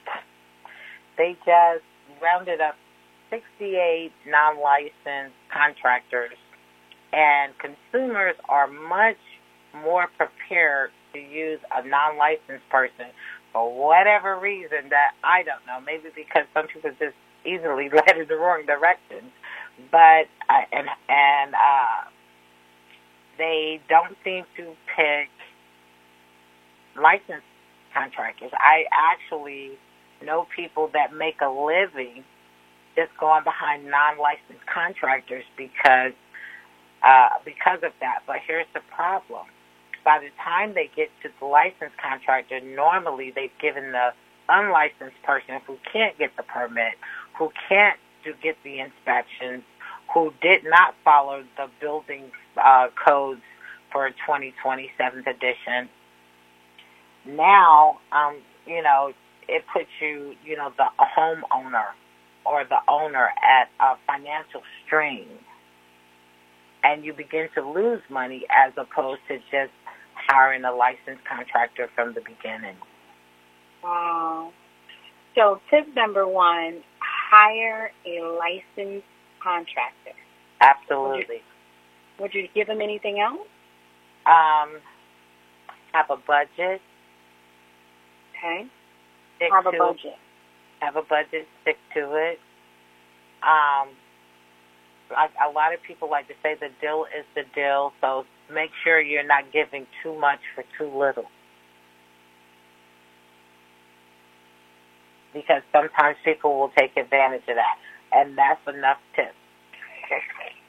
They 1.17 1.37
just 1.45 1.85
rounded 2.23 2.61
up 2.61 2.77
68 3.31 4.13
non-licensed 4.27 5.37
contractors, 5.53 6.37
and 7.13 7.53
consumers 7.59 8.37
are 8.49 8.67
much 8.67 9.17
more 9.85 10.09
prepared 10.17 10.91
to 11.15 11.19
use 11.21 11.61
a 11.75 11.87
non-licensed 11.87 12.69
person 12.71 13.07
for 13.53 13.73
whatever 13.89 14.39
reason 14.39 14.91
that 14.91 15.13
I 15.25 15.43
don't 15.43 15.65
know. 15.67 15.81
Maybe 15.85 16.11
because 16.15 16.45
some 16.55 16.67
people 16.69 16.91
just 16.99 17.17
easily 17.45 17.89
led 17.95 18.19
in 18.19 18.29
the 18.29 18.37
wrong 18.37 18.65
direction, 18.67 19.33
but 19.91 20.27
uh, 20.49 20.65
and 20.73 20.89
and 21.09 21.55
uh, 21.55 22.11
they 23.39 23.81
don't 23.89 24.17
seem 24.25 24.45
to 24.57 24.75
pick 24.97 25.31
licensed 27.01 27.47
contractors. 27.95 28.51
I 28.55 28.85
actually 28.93 29.79
know 30.25 30.47
people 30.57 30.91
that 30.95 31.15
make 31.15 31.37
a 31.43 31.49
living 31.51 32.25
just 32.97 33.11
going 33.21 33.45
behind 33.45 33.87
non-licensed 33.87 34.67
contractors 34.73 35.45
because 35.57 36.13
uh, 37.03 37.29
because 37.45 37.81
of 37.85 37.93
that. 38.01 38.21
But 38.27 38.37
here's 38.47 38.67
the 38.75 38.81
problem: 38.95 39.47
by 40.07 40.21
the 40.21 40.31
time 40.43 40.75
they 40.75 40.89
get 40.97 41.11
to 41.25 41.31
the 41.41 41.47
licensed 41.47 41.99
contractor, 42.03 42.61
normally 42.63 43.33
they've 43.35 43.59
given 43.61 43.93
the 43.93 44.11
unlicensed 44.49 45.21
person 45.25 45.61
who 45.67 45.77
can't 45.93 46.17
get 46.19 46.31
the 46.39 46.45
permit, 46.45 46.95
who 47.39 47.51
can't 47.69 47.99
to 48.25 48.33
get 48.43 48.57
the 48.65 48.81
inspections, 48.81 49.65
who 50.15 50.33
did 50.41 50.65
not 50.65 50.95
follow 51.05 51.45
the 51.59 51.69
building 51.81 52.31
uh, 52.57 52.89
codes 53.05 53.43
for 53.93 54.09
2020 54.11 54.93
7th 54.99 55.27
edition, 55.27 55.91
now, 57.27 57.99
um, 58.13 58.39
you 58.67 58.83
know, 58.83 59.13
it 59.49 59.65
puts 59.73 59.91
you, 60.01 60.37
you 60.45 60.57
know, 60.57 60.73
the 60.77 60.87
homeowner 61.19 61.87
or 62.45 62.65
the 62.65 62.79
owner 62.89 63.31
at 63.43 63.69
a 63.81 63.97
financial 64.07 64.63
strain. 64.87 65.27
And 66.85 67.05
you 67.05 67.13
begin 67.13 67.49
to 67.57 67.69
lose 67.69 68.03
money 68.09 68.47
as 68.51 68.73
opposed 68.77 69.23
to 69.29 69.39
just 69.51 69.73
hiring 70.37 70.65
a 70.65 70.73
licensed 70.73 71.25
contractor 71.25 71.89
from 71.95 72.15
the 72.15 72.21
beginning. 72.21 72.77
Wow. 73.83 74.53
So 75.35 75.61
tip 75.71 75.87
number 75.95 76.27
one, 76.27 76.83
hire 77.01 77.91
a 78.07 78.21
licensed 78.21 79.07
contractor. 79.43 80.13
Absolutely. 80.61 81.43
Would 82.19 82.35
you, 82.35 82.43
would 82.43 82.49
you 82.49 82.49
give 82.55 82.67
them 82.67 82.81
anything 82.81 83.21
else? 83.21 83.47
Um, 84.27 84.81
have 85.93 86.11
a 86.11 86.17
budget 86.17 86.81
Okay. 88.37 88.67
Stick 89.37 89.51
have 89.53 89.67
a 89.67 89.73
budget. 89.73 90.05
It. 90.05 90.85
Have 90.85 90.97
a 90.97 91.03
budget. 91.03 91.47
Stick 91.63 91.77
to 91.95 92.15
it. 92.15 92.39
Um, 93.43 93.89
I, 95.11 95.29
a 95.49 95.53
lot 95.53 95.73
of 95.73 95.83
people 95.83 96.11
like 96.11 96.29
to 96.29 96.35
say 96.43 96.55
the 96.55 96.69
deal 96.81 97.07
is 97.17 97.25
the 97.35 97.43
deal, 97.55 97.93
so 98.01 98.25
make 98.53 98.71
sure 98.85 99.01
you're 99.01 99.27
not 99.27 99.53
giving 99.53 99.87
too 100.03 100.19
much 100.19 100.41
for 100.55 100.65
too 100.79 100.87
little. 100.97 101.27
Because 105.33 105.63
sometimes 105.73 106.17
people 106.25 106.59
will 106.59 106.73
take 106.79 106.97
advantage 106.97 107.43
of 107.49 107.57
that, 107.57 107.77
and 108.13 108.39
that's 108.39 108.61
enough 108.67 108.99
tips. 109.15 109.37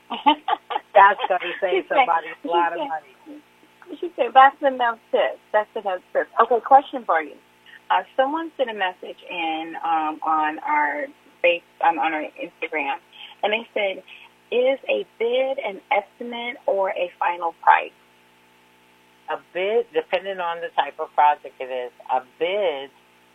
that's 0.94 1.20
going 1.28 1.42
to 1.42 1.54
save 1.62 1.84
somebody 1.88 2.28
a 2.44 2.48
lot 2.48 2.74
of 2.74 2.80
money. 2.80 3.42
She 4.02 4.12
said, 4.18 4.32
that's 4.34 4.62
enough 4.62 5.00
tips. 5.12 5.40
That's 5.54 5.70
enough 5.76 6.02
tips. 6.12 6.30
Okay, 6.42 6.60
question 6.66 7.04
for 7.06 7.22
you 7.22 7.36
uh, 7.90 8.04
someone 8.16 8.52
sent 8.58 8.70
a 8.70 8.74
message 8.74 9.18
in 9.30 9.74
um, 9.84 10.20
on 10.24 10.60
our 10.60 11.06
face 11.42 11.63
um, 11.84 12.00
on 12.00 12.13
our 12.13 12.26
Instagram, 12.42 12.98
and 13.44 13.54
they 13.54 13.68
said, 13.74 14.04
"Is 14.51 14.79
a 14.88 15.05
bid 15.19 15.60
an 15.60 15.81
estimate 15.91 16.57
or 16.65 16.89
a 16.91 17.12
final 17.19 17.53
price?" 17.62 17.91
A 19.29 19.38
bid, 19.53 19.88
depending 19.93 20.39
on 20.39 20.62
the 20.62 20.69
type 20.69 20.99
of 20.99 21.13
project 21.13 21.55
it 21.60 21.71
is, 21.71 21.91
a 22.10 22.21
bid 22.39 22.89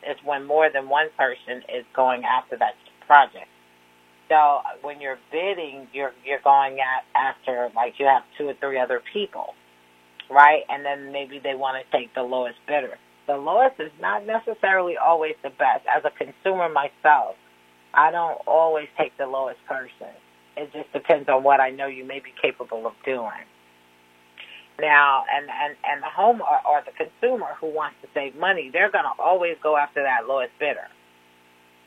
is 0.08 0.16
when 0.24 0.44
more 0.46 0.70
than 0.70 0.88
one 0.88 1.10
person 1.18 1.62
is 1.68 1.84
going 1.94 2.24
after 2.24 2.56
that 2.56 2.74
project. 3.06 3.48
So 4.28 4.62
when 4.80 5.00
you're 5.00 5.18
bidding, 5.30 5.88
you're 5.92 6.14
you're 6.24 6.40
going 6.40 6.80
at 6.80 7.04
after 7.14 7.70
like 7.74 7.98
you 7.98 8.06
have 8.06 8.22
two 8.38 8.48
or 8.48 8.54
three 8.54 8.78
other 8.78 9.02
people, 9.12 9.54
right? 10.30 10.64
And 10.68 10.84
then 10.84 11.12
maybe 11.12 11.38
they 11.38 11.54
want 11.54 11.76
to 11.84 11.96
take 11.96 12.14
the 12.14 12.22
lowest 12.22 12.58
bidder 12.66 12.98
the 13.26 13.36
lowest 13.36 13.78
is 13.78 13.92
not 14.00 14.26
necessarily 14.26 14.96
always 14.96 15.34
the 15.42 15.50
best. 15.50 15.86
As 15.86 16.02
a 16.04 16.10
consumer 16.10 16.68
myself, 16.68 17.36
I 17.94 18.10
don't 18.10 18.40
always 18.46 18.88
take 18.98 19.16
the 19.18 19.26
lowest 19.26 19.58
person. 19.66 20.12
It 20.56 20.72
just 20.72 20.92
depends 20.92 21.28
on 21.28 21.42
what 21.42 21.60
I 21.60 21.70
know 21.70 21.86
you 21.86 22.04
may 22.04 22.20
be 22.20 22.32
capable 22.40 22.86
of 22.86 22.92
doing. 23.04 23.46
Now, 24.80 25.24
and 25.34 25.46
and 25.48 25.76
and 25.84 26.02
the 26.02 26.08
home 26.08 26.40
or, 26.42 26.60
or 26.68 26.82
the 26.84 26.92
consumer 26.92 27.48
who 27.60 27.68
wants 27.68 27.96
to 28.02 28.08
save 28.14 28.36
money, 28.36 28.70
they're 28.72 28.90
going 28.90 29.04
to 29.04 29.22
always 29.22 29.56
go 29.62 29.76
after 29.76 30.02
that 30.02 30.28
lowest 30.28 30.52
bidder. 30.58 30.88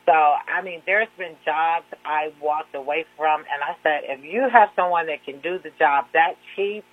So, 0.06 0.12
I 0.12 0.62
mean, 0.62 0.82
there's 0.86 1.08
been 1.18 1.34
jobs 1.44 1.86
I 2.04 2.32
walked 2.40 2.74
away 2.76 3.04
from, 3.16 3.40
and 3.40 3.62
I 3.62 3.74
said, 3.82 4.02
if 4.04 4.24
you 4.24 4.48
have 4.52 4.70
someone 4.76 5.06
that 5.06 5.24
can 5.24 5.40
do 5.40 5.58
the 5.58 5.70
job 5.78 6.06
that 6.14 6.34
cheap, 6.54 6.84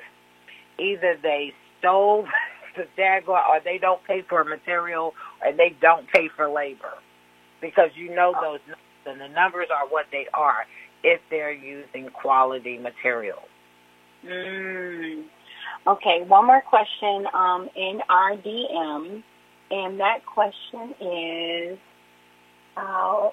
either 0.79 1.15
they 1.21 1.53
stole 1.79 2.25
the 2.75 2.85
Jaguar, 2.97 3.43
or 3.47 3.59
they 3.63 3.77
don't 3.77 4.03
pay 4.05 4.23
for 4.27 4.43
material, 4.43 5.13
or 5.45 5.53
they 5.53 5.75
don't 5.79 6.07
pay 6.11 6.27
for 6.35 6.49
labor. 6.49 6.93
because 7.61 7.89
you 7.95 8.13
know 8.13 8.33
oh. 8.35 8.41
those 8.41 8.59
numbers, 8.67 9.05
and 9.05 9.21
the 9.21 9.33
numbers 9.35 9.67
are 9.69 9.87
what 9.87 10.05
they 10.11 10.27
are 10.33 10.65
if 11.03 11.21
they're 11.29 11.51
using 11.51 12.09
quality 12.09 12.77
materials. 12.77 13.47
Mm. 14.25 15.25
Okay, 15.85 16.23
one 16.25 16.47
more 16.47 16.61
question 16.61 17.25
um, 17.33 17.69
in 17.75 17.99
our 18.09 18.37
DM, 18.37 19.23
and 19.69 19.99
that 19.99 20.25
question 20.25 20.95
is, 21.01 21.77
uh, 22.77 23.29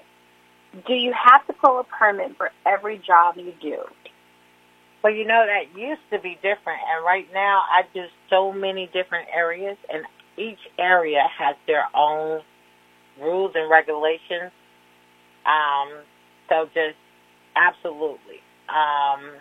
do 0.85 0.93
you 0.93 1.13
have 1.13 1.45
to 1.47 1.53
pull 1.53 1.79
a 1.79 1.83
permit 1.83 2.35
for 2.37 2.51
every 2.65 2.97
job 2.97 3.35
you 3.37 3.53
do? 3.61 3.77
Well, 5.03 5.13
you 5.13 5.25
know, 5.25 5.45
that 5.45 5.79
used 5.79 6.01
to 6.11 6.19
be 6.19 6.35
different, 6.35 6.79
and 6.89 7.05
right 7.05 7.27
now 7.33 7.63
I 7.71 7.83
do 7.93 8.03
so 8.29 8.51
many 8.51 8.87
different 8.93 9.29
areas, 9.33 9.77
and 9.91 10.03
each 10.37 10.59
area 10.77 11.23
has 11.39 11.55
their 11.67 11.85
own 11.95 12.41
rules 13.19 13.51
and 13.55 13.69
regulations. 13.69 14.51
Um, 15.45 16.03
so 16.49 16.65
just 16.73 16.97
absolutely. 17.55 18.39
Um, 18.69 19.31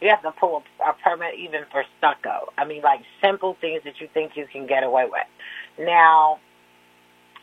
you 0.00 0.08
have 0.10 0.22
to 0.22 0.32
pull 0.38 0.62
a, 0.62 0.90
a 0.90 0.94
permit 1.02 1.34
even 1.38 1.62
for 1.72 1.84
stucco. 1.98 2.52
I 2.56 2.64
mean, 2.64 2.82
like 2.82 3.00
simple 3.22 3.56
things 3.60 3.82
that 3.84 4.00
you 4.00 4.08
think 4.12 4.32
you 4.36 4.46
can 4.50 4.66
get 4.66 4.82
away 4.84 5.04
with. 5.04 5.26
Now, 5.78 6.38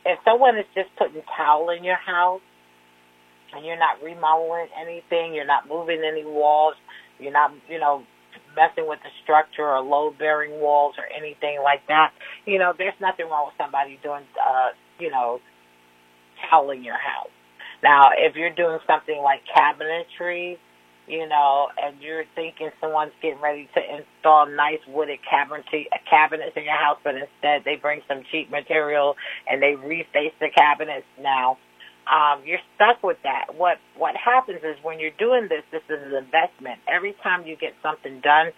if 0.05 0.19
someone 0.23 0.57
is 0.57 0.65
just 0.73 0.89
putting 0.97 1.21
tile 1.35 1.69
in 1.69 1.83
your 1.83 1.97
house 1.97 2.41
and 3.53 3.65
you're 3.65 3.79
not 3.79 4.01
remodeling 4.03 4.67
anything, 4.79 5.33
you're 5.33 5.45
not 5.45 5.67
moving 5.67 6.01
any 6.05 6.23
walls, 6.23 6.75
you're 7.19 7.33
not, 7.33 7.51
you 7.69 7.79
know, 7.79 8.03
messing 8.55 8.87
with 8.87 8.99
the 9.03 9.09
structure 9.23 9.65
or 9.65 9.81
load 9.81 10.17
bearing 10.17 10.59
walls 10.61 10.95
or 10.97 11.05
anything 11.15 11.59
like 11.63 11.81
that, 11.87 12.11
you 12.45 12.59
know, 12.59 12.73
there's 12.77 12.93
nothing 13.01 13.27
wrong 13.27 13.47
with 13.47 13.55
somebody 13.57 13.99
doing, 14.03 14.23
uh, 14.39 14.69
you 14.99 15.09
know, 15.09 15.39
toweling 16.49 16.83
your 16.83 16.97
house. 16.97 17.29
Now, 17.83 18.09
if 18.17 18.35
you're 18.35 18.53
doing 18.53 18.79
something 18.87 19.21
like 19.21 19.41
cabinetry, 19.55 20.57
you 21.07 21.27
know, 21.27 21.67
and 21.81 22.01
you're 22.01 22.25
thinking 22.33 22.69
someone's 22.81 23.13
getting 23.21 23.41
ready 23.41 23.69
to 23.75 23.81
install 23.81 24.47
nice 24.47 24.79
wooded 24.87 25.19
cabinetry, 25.21 25.85
cabinets 26.09 26.53
in 26.55 26.63
your 26.63 26.77
house, 26.77 26.97
but 27.03 27.13
instead 27.15 27.61
they 27.63 27.75
bring 27.75 28.01
some 28.07 28.23
cheap 28.31 28.49
material 28.49 29.15
and 29.47 29.61
they 29.61 29.75
reface 29.77 30.33
the 30.39 30.49
cabinets 30.55 31.05
now, 31.21 31.57
um, 32.09 32.41
you're 32.45 32.61
stuck 32.75 33.01
with 33.03 33.17
that. 33.23 33.55
What 33.55 33.77
what 33.97 34.15
happens 34.15 34.59
is 34.63 34.77
when 34.83 34.99
you're 34.99 35.17
doing 35.17 35.47
this, 35.49 35.63
this 35.71 35.81
is 35.89 36.01
an 36.05 36.13
investment. 36.13 36.79
Every 36.87 37.15
time 37.23 37.45
you 37.45 37.55
get 37.55 37.73
something 37.81 38.21
done, 38.21 38.51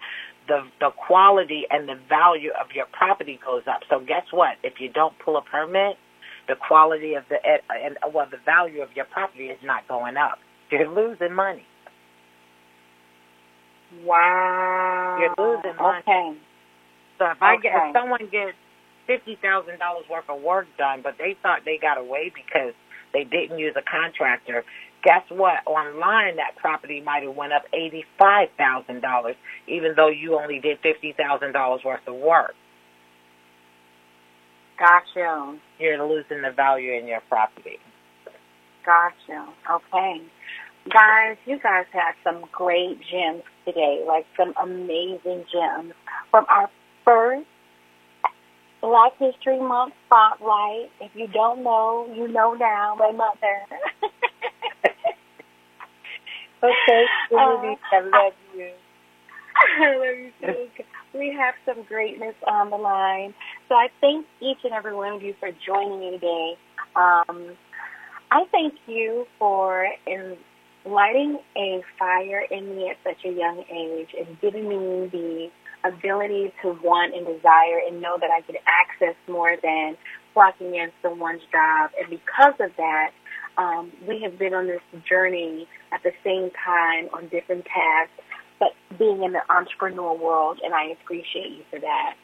the 0.48 0.68
the 0.80 0.90
quality 0.90 1.64
and 1.70 1.88
the 1.88 1.96
value 2.08 2.50
of 2.60 2.72
your 2.74 2.86
property 2.92 3.40
goes 3.44 3.62
up. 3.66 3.80
So 3.88 4.00
guess 4.00 4.24
what? 4.32 4.56
If 4.62 4.80
you 4.80 4.90
don't 4.90 5.14
pull 5.24 5.36
a 5.36 5.42
permit, 5.42 5.96
the 6.48 6.56
quality 6.56 7.14
of 7.14 7.24
the 7.30 7.36
eh, 7.46 7.58
and 7.84 7.98
well 8.14 8.26
the 8.30 8.38
value 8.44 8.82
of 8.82 8.90
your 8.96 9.06
property 9.06 9.46
is 9.48 9.60
not 9.64 9.88
going 9.88 10.16
up. 10.16 10.38
You're 10.70 10.88
losing 10.88 11.34
money. 11.34 11.66
Wow. 14.04 15.16
You're 15.16 15.34
losing 15.38 15.76
money. 15.82 16.04
Okay. 16.08 16.38
So 17.18 17.26
if 17.26 17.42
I 17.42 17.56
Okay. 17.56 17.62
get 17.62 17.76
if 17.76 17.84
someone 17.92 18.28
gets 18.30 18.56
fifty 19.06 19.36
thousand 19.42 19.78
dollars 19.78 20.06
worth 20.10 20.28
of 20.30 20.42
work 20.42 20.66
done, 20.78 21.02
but 21.02 21.16
they 21.18 21.36
thought 21.42 21.60
they 21.64 21.78
got 21.78 21.98
away 21.98 22.32
because 22.34 22.74
they 23.12 23.24
didn't 23.24 23.58
use 23.58 23.74
a 23.76 23.82
contractor, 23.82 24.64
guess 25.04 25.24
what? 25.30 25.66
Online 25.66 26.36
that 26.36 26.56
property 26.56 27.00
might 27.02 27.22
have 27.24 27.36
went 27.36 27.52
up 27.52 27.64
eighty 27.74 28.04
five 28.18 28.48
thousand 28.58 29.02
dollars, 29.02 29.36
even 29.68 29.94
though 29.96 30.08
you 30.10 30.38
only 30.40 30.60
did 30.60 30.78
fifty 30.82 31.12
thousand 31.16 31.52
dollars 31.52 31.82
worth 31.84 32.06
of 32.06 32.16
work. 32.16 32.54
Gotcha. 34.78 35.58
You're 35.78 36.06
losing 36.06 36.42
the 36.42 36.52
value 36.54 36.92
in 36.92 37.06
your 37.06 37.20
property. 37.28 37.78
Gotcha. 38.84 39.46
Okay. 39.70 40.22
Guys, 40.88 41.36
you 41.44 41.58
guys 41.58 41.84
had 41.92 42.12
some 42.24 42.44
great 42.52 42.98
gems 43.10 43.42
today, 43.66 44.04
like 44.06 44.24
some 44.36 44.54
amazing 44.62 45.44
gems 45.52 45.92
from 46.30 46.46
our 46.48 46.70
first 47.04 47.46
Black 48.80 49.12
History 49.18 49.58
Month 49.58 49.94
spotlight. 50.06 50.90
If 51.00 51.10
you 51.14 51.26
don't 51.26 51.62
know, 51.62 52.08
you 52.14 52.28
know 52.28 52.54
now, 52.54 52.94
my 52.98 53.10
mother. 53.10 53.66
Okay, 56.60 57.04
Uh, 57.32 57.36
I 57.92 58.00
love 58.00 58.32
you. 58.56 58.70
I 59.80 59.94
love 59.94 60.18
you 60.18 60.32
too. 60.40 60.84
We 61.14 61.34
have 61.38 61.54
some 61.64 61.84
greatness 61.84 62.34
on 62.46 62.70
the 62.70 62.76
line. 62.76 63.34
So 63.68 63.74
I 63.74 63.88
thank 64.00 64.26
each 64.40 64.58
and 64.64 64.72
every 64.72 64.94
one 64.94 65.14
of 65.14 65.22
you 65.22 65.34
for 65.40 65.50
joining 65.66 66.00
me 66.00 66.10
today. 66.10 66.56
Um, 66.94 67.56
I 68.30 68.44
thank 68.50 68.74
you 68.86 69.26
for 69.38 69.88
in 70.06 70.36
lighting 70.84 71.38
a 71.56 71.82
fire 71.98 72.44
in 72.50 72.76
me 72.76 72.90
at 72.90 72.96
such 73.04 73.24
a 73.24 73.32
young 73.32 73.64
age 73.70 74.08
and 74.18 74.40
giving 74.40 74.68
me 74.68 75.08
the 75.10 75.50
ability 75.84 76.52
to 76.62 76.76
want 76.82 77.14
and 77.14 77.26
desire 77.26 77.80
and 77.86 78.00
know 78.00 78.18
that 78.20 78.30
I 78.30 78.40
could 78.42 78.56
access 78.66 79.14
more 79.28 79.56
than 79.62 79.96
clocking 80.34 80.74
in 80.74 80.90
someone's 81.02 81.42
job. 81.52 81.90
And 82.00 82.10
because 82.10 82.54
of 82.60 82.70
that, 82.76 83.10
um, 83.56 83.92
we 84.06 84.20
have 84.22 84.38
been 84.38 84.54
on 84.54 84.66
this 84.66 84.80
journey 85.08 85.66
at 85.92 86.02
the 86.02 86.12
same 86.22 86.50
time 86.64 87.08
on 87.12 87.28
different 87.28 87.64
paths, 87.64 88.10
but 88.58 88.74
being 88.98 89.22
in 89.22 89.32
the 89.32 89.42
entrepreneur 89.50 90.14
world, 90.14 90.60
and 90.62 90.74
I 90.74 90.86
appreciate 90.88 91.50
you 91.50 91.62
for 91.70 91.78
that. 91.80 92.14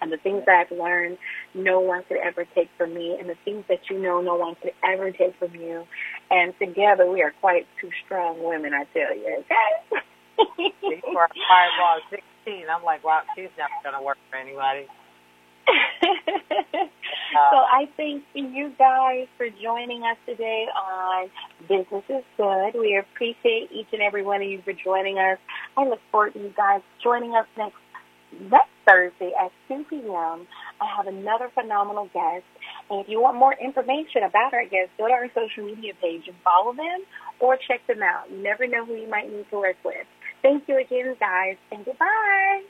And 0.00 0.12
the 0.12 0.18
things 0.18 0.44
that 0.46 0.66
I've 0.70 0.78
learned, 0.78 1.16
no 1.54 1.80
one 1.80 2.02
could 2.06 2.18
ever 2.18 2.44
take 2.54 2.68
from 2.76 2.92
me, 2.94 3.16
and 3.18 3.28
the 3.30 3.36
things 3.44 3.64
that 3.68 3.88
you 3.88 3.98
know, 3.98 4.20
no 4.20 4.34
one 4.36 4.54
could 4.62 4.72
ever 4.84 5.10
take 5.10 5.38
from 5.38 5.54
you. 5.54 5.86
And 6.30 6.52
together, 6.58 7.10
we 7.10 7.22
are 7.22 7.32
quite 7.40 7.66
two 7.80 7.90
strong 8.04 8.42
women, 8.44 8.74
I 8.74 8.84
tell 8.92 9.16
you. 9.16 9.42
Okay? 9.44 10.02
For 11.12 11.24
a 11.24 11.28
fireball 11.48 11.96
of 11.96 12.20
16, 12.44 12.66
I'm 12.68 12.84
like, 12.84 13.02
wow, 13.04 13.22
she's 13.34 13.48
never 13.56 13.72
going 13.82 13.96
to 13.96 14.04
work 14.04 14.18
for 14.30 14.36
anybody. 14.36 14.86
so 17.50 17.56
I 17.56 17.88
thank 17.96 18.24
you 18.34 18.72
guys 18.78 19.26
for 19.36 19.48
joining 19.62 20.02
us 20.02 20.16
today 20.26 20.66
on 20.76 21.30
Business 21.68 22.04
is 22.08 22.24
Good. 22.36 22.78
We 22.78 22.96
appreciate 22.96 23.70
each 23.72 23.88
and 23.92 24.02
every 24.02 24.22
one 24.22 24.42
of 24.42 24.48
you 24.48 24.62
for 24.62 24.72
joining 24.72 25.18
us. 25.18 25.38
I 25.76 25.86
look 25.86 26.00
forward 26.10 26.34
to 26.34 26.40
you 26.40 26.52
guys 26.56 26.82
joining 27.02 27.34
us 27.34 27.46
next 27.56 27.76
next 28.50 28.70
Thursday 28.86 29.32
at 29.40 29.50
2 29.68 29.84
p.m. 29.88 30.46
I 30.80 30.86
have 30.96 31.06
another 31.06 31.50
phenomenal 31.54 32.08
guest. 32.12 32.44
And 32.90 33.00
if 33.00 33.08
you 33.08 33.20
want 33.20 33.36
more 33.36 33.54
information 33.54 34.22
about 34.24 34.52
our 34.52 34.64
guests, 34.64 34.92
go 34.98 35.08
to 35.08 35.12
our 35.12 35.28
social 35.34 35.64
media 35.64 35.92
page 36.00 36.22
and 36.26 36.36
follow 36.44 36.72
them 36.72 37.02
or 37.40 37.56
check 37.56 37.86
them 37.86 38.02
out. 38.02 38.30
You 38.30 38.42
never 38.42 38.66
know 38.66 38.84
who 38.84 38.94
you 38.94 39.08
might 39.08 39.30
need 39.32 39.46
to 39.50 39.56
work 39.56 39.76
with. 39.84 40.06
Thank 40.42 40.64
you 40.68 40.78
again, 40.78 41.16
guys, 41.18 41.56
and 41.72 41.84
goodbye. 41.84 42.62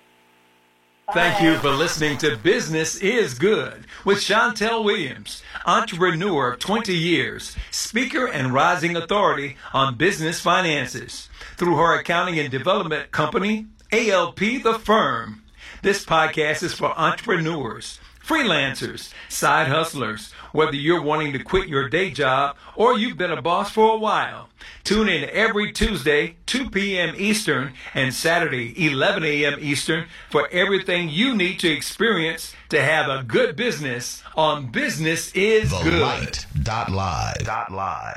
Thank 1.12 1.40
you 1.40 1.56
for 1.58 1.70
listening 1.70 2.18
to 2.18 2.36
Business 2.36 2.96
is 2.96 3.34
Good 3.34 3.86
with 4.04 4.18
Chantel 4.18 4.84
Williams, 4.84 5.40
entrepreneur 5.64 6.52
of 6.52 6.58
20 6.58 6.92
years, 6.92 7.56
speaker 7.70 8.26
and 8.26 8.52
rising 8.52 8.96
authority 8.96 9.56
on 9.72 9.94
business 9.94 10.40
finances. 10.40 11.28
Through 11.56 11.76
her 11.76 11.94
accounting 11.98 12.40
and 12.40 12.50
development 12.50 13.12
company, 13.12 13.66
ALP 13.92 14.40
The 14.40 14.80
Firm. 14.82 15.44
This 15.80 16.04
podcast 16.04 16.64
is 16.64 16.74
for 16.74 16.92
entrepreneurs, 16.98 18.00
freelancers, 18.26 19.12
side 19.28 19.68
hustlers, 19.68 20.32
whether 20.52 20.74
you're 20.74 21.02
wanting 21.02 21.32
to 21.32 21.38
quit 21.38 21.68
your 21.68 21.88
day 21.88 22.10
job 22.10 22.56
or 22.74 22.98
you've 22.98 23.16
been 23.16 23.30
a 23.30 23.40
boss 23.40 23.70
for 23.70 23.94
a 23.94 23.98
while. 23.98 24.48
Tune 24.82 25.08
in 25.08 25.28
every 25.30 25.70
Tuesday, 25.72 26.36
2 26.46 26.70
p.m. 26.70 27.14
Eastern, 27.16 27.72
and 27.94 28.12
Saturday, 28.12 28.74
11 28.86 29.24
a.m. 29.24 29.58
Eastern, 29.60 30.06
for 30.30 30.48
everything 30.50 31.08
you 31.08 31.34
need 31.34 31.60
to 31.60 31.68
experience 31.68 32.54
to 32.68 32.82
have 32.82 33.08
a 33.08 33.22
good 33.22 33.54
business 33.54 34.22
on 34.34 34.66
Business 34.72 35.32
is 35.32 35.70
The 35.70 35.82
Good. 35.82 36.02
Light 36.02 36.46
dot 36.62 36.90
live. 36.90 37.38
Dot 37.44 37.72
live. 37.72 38.04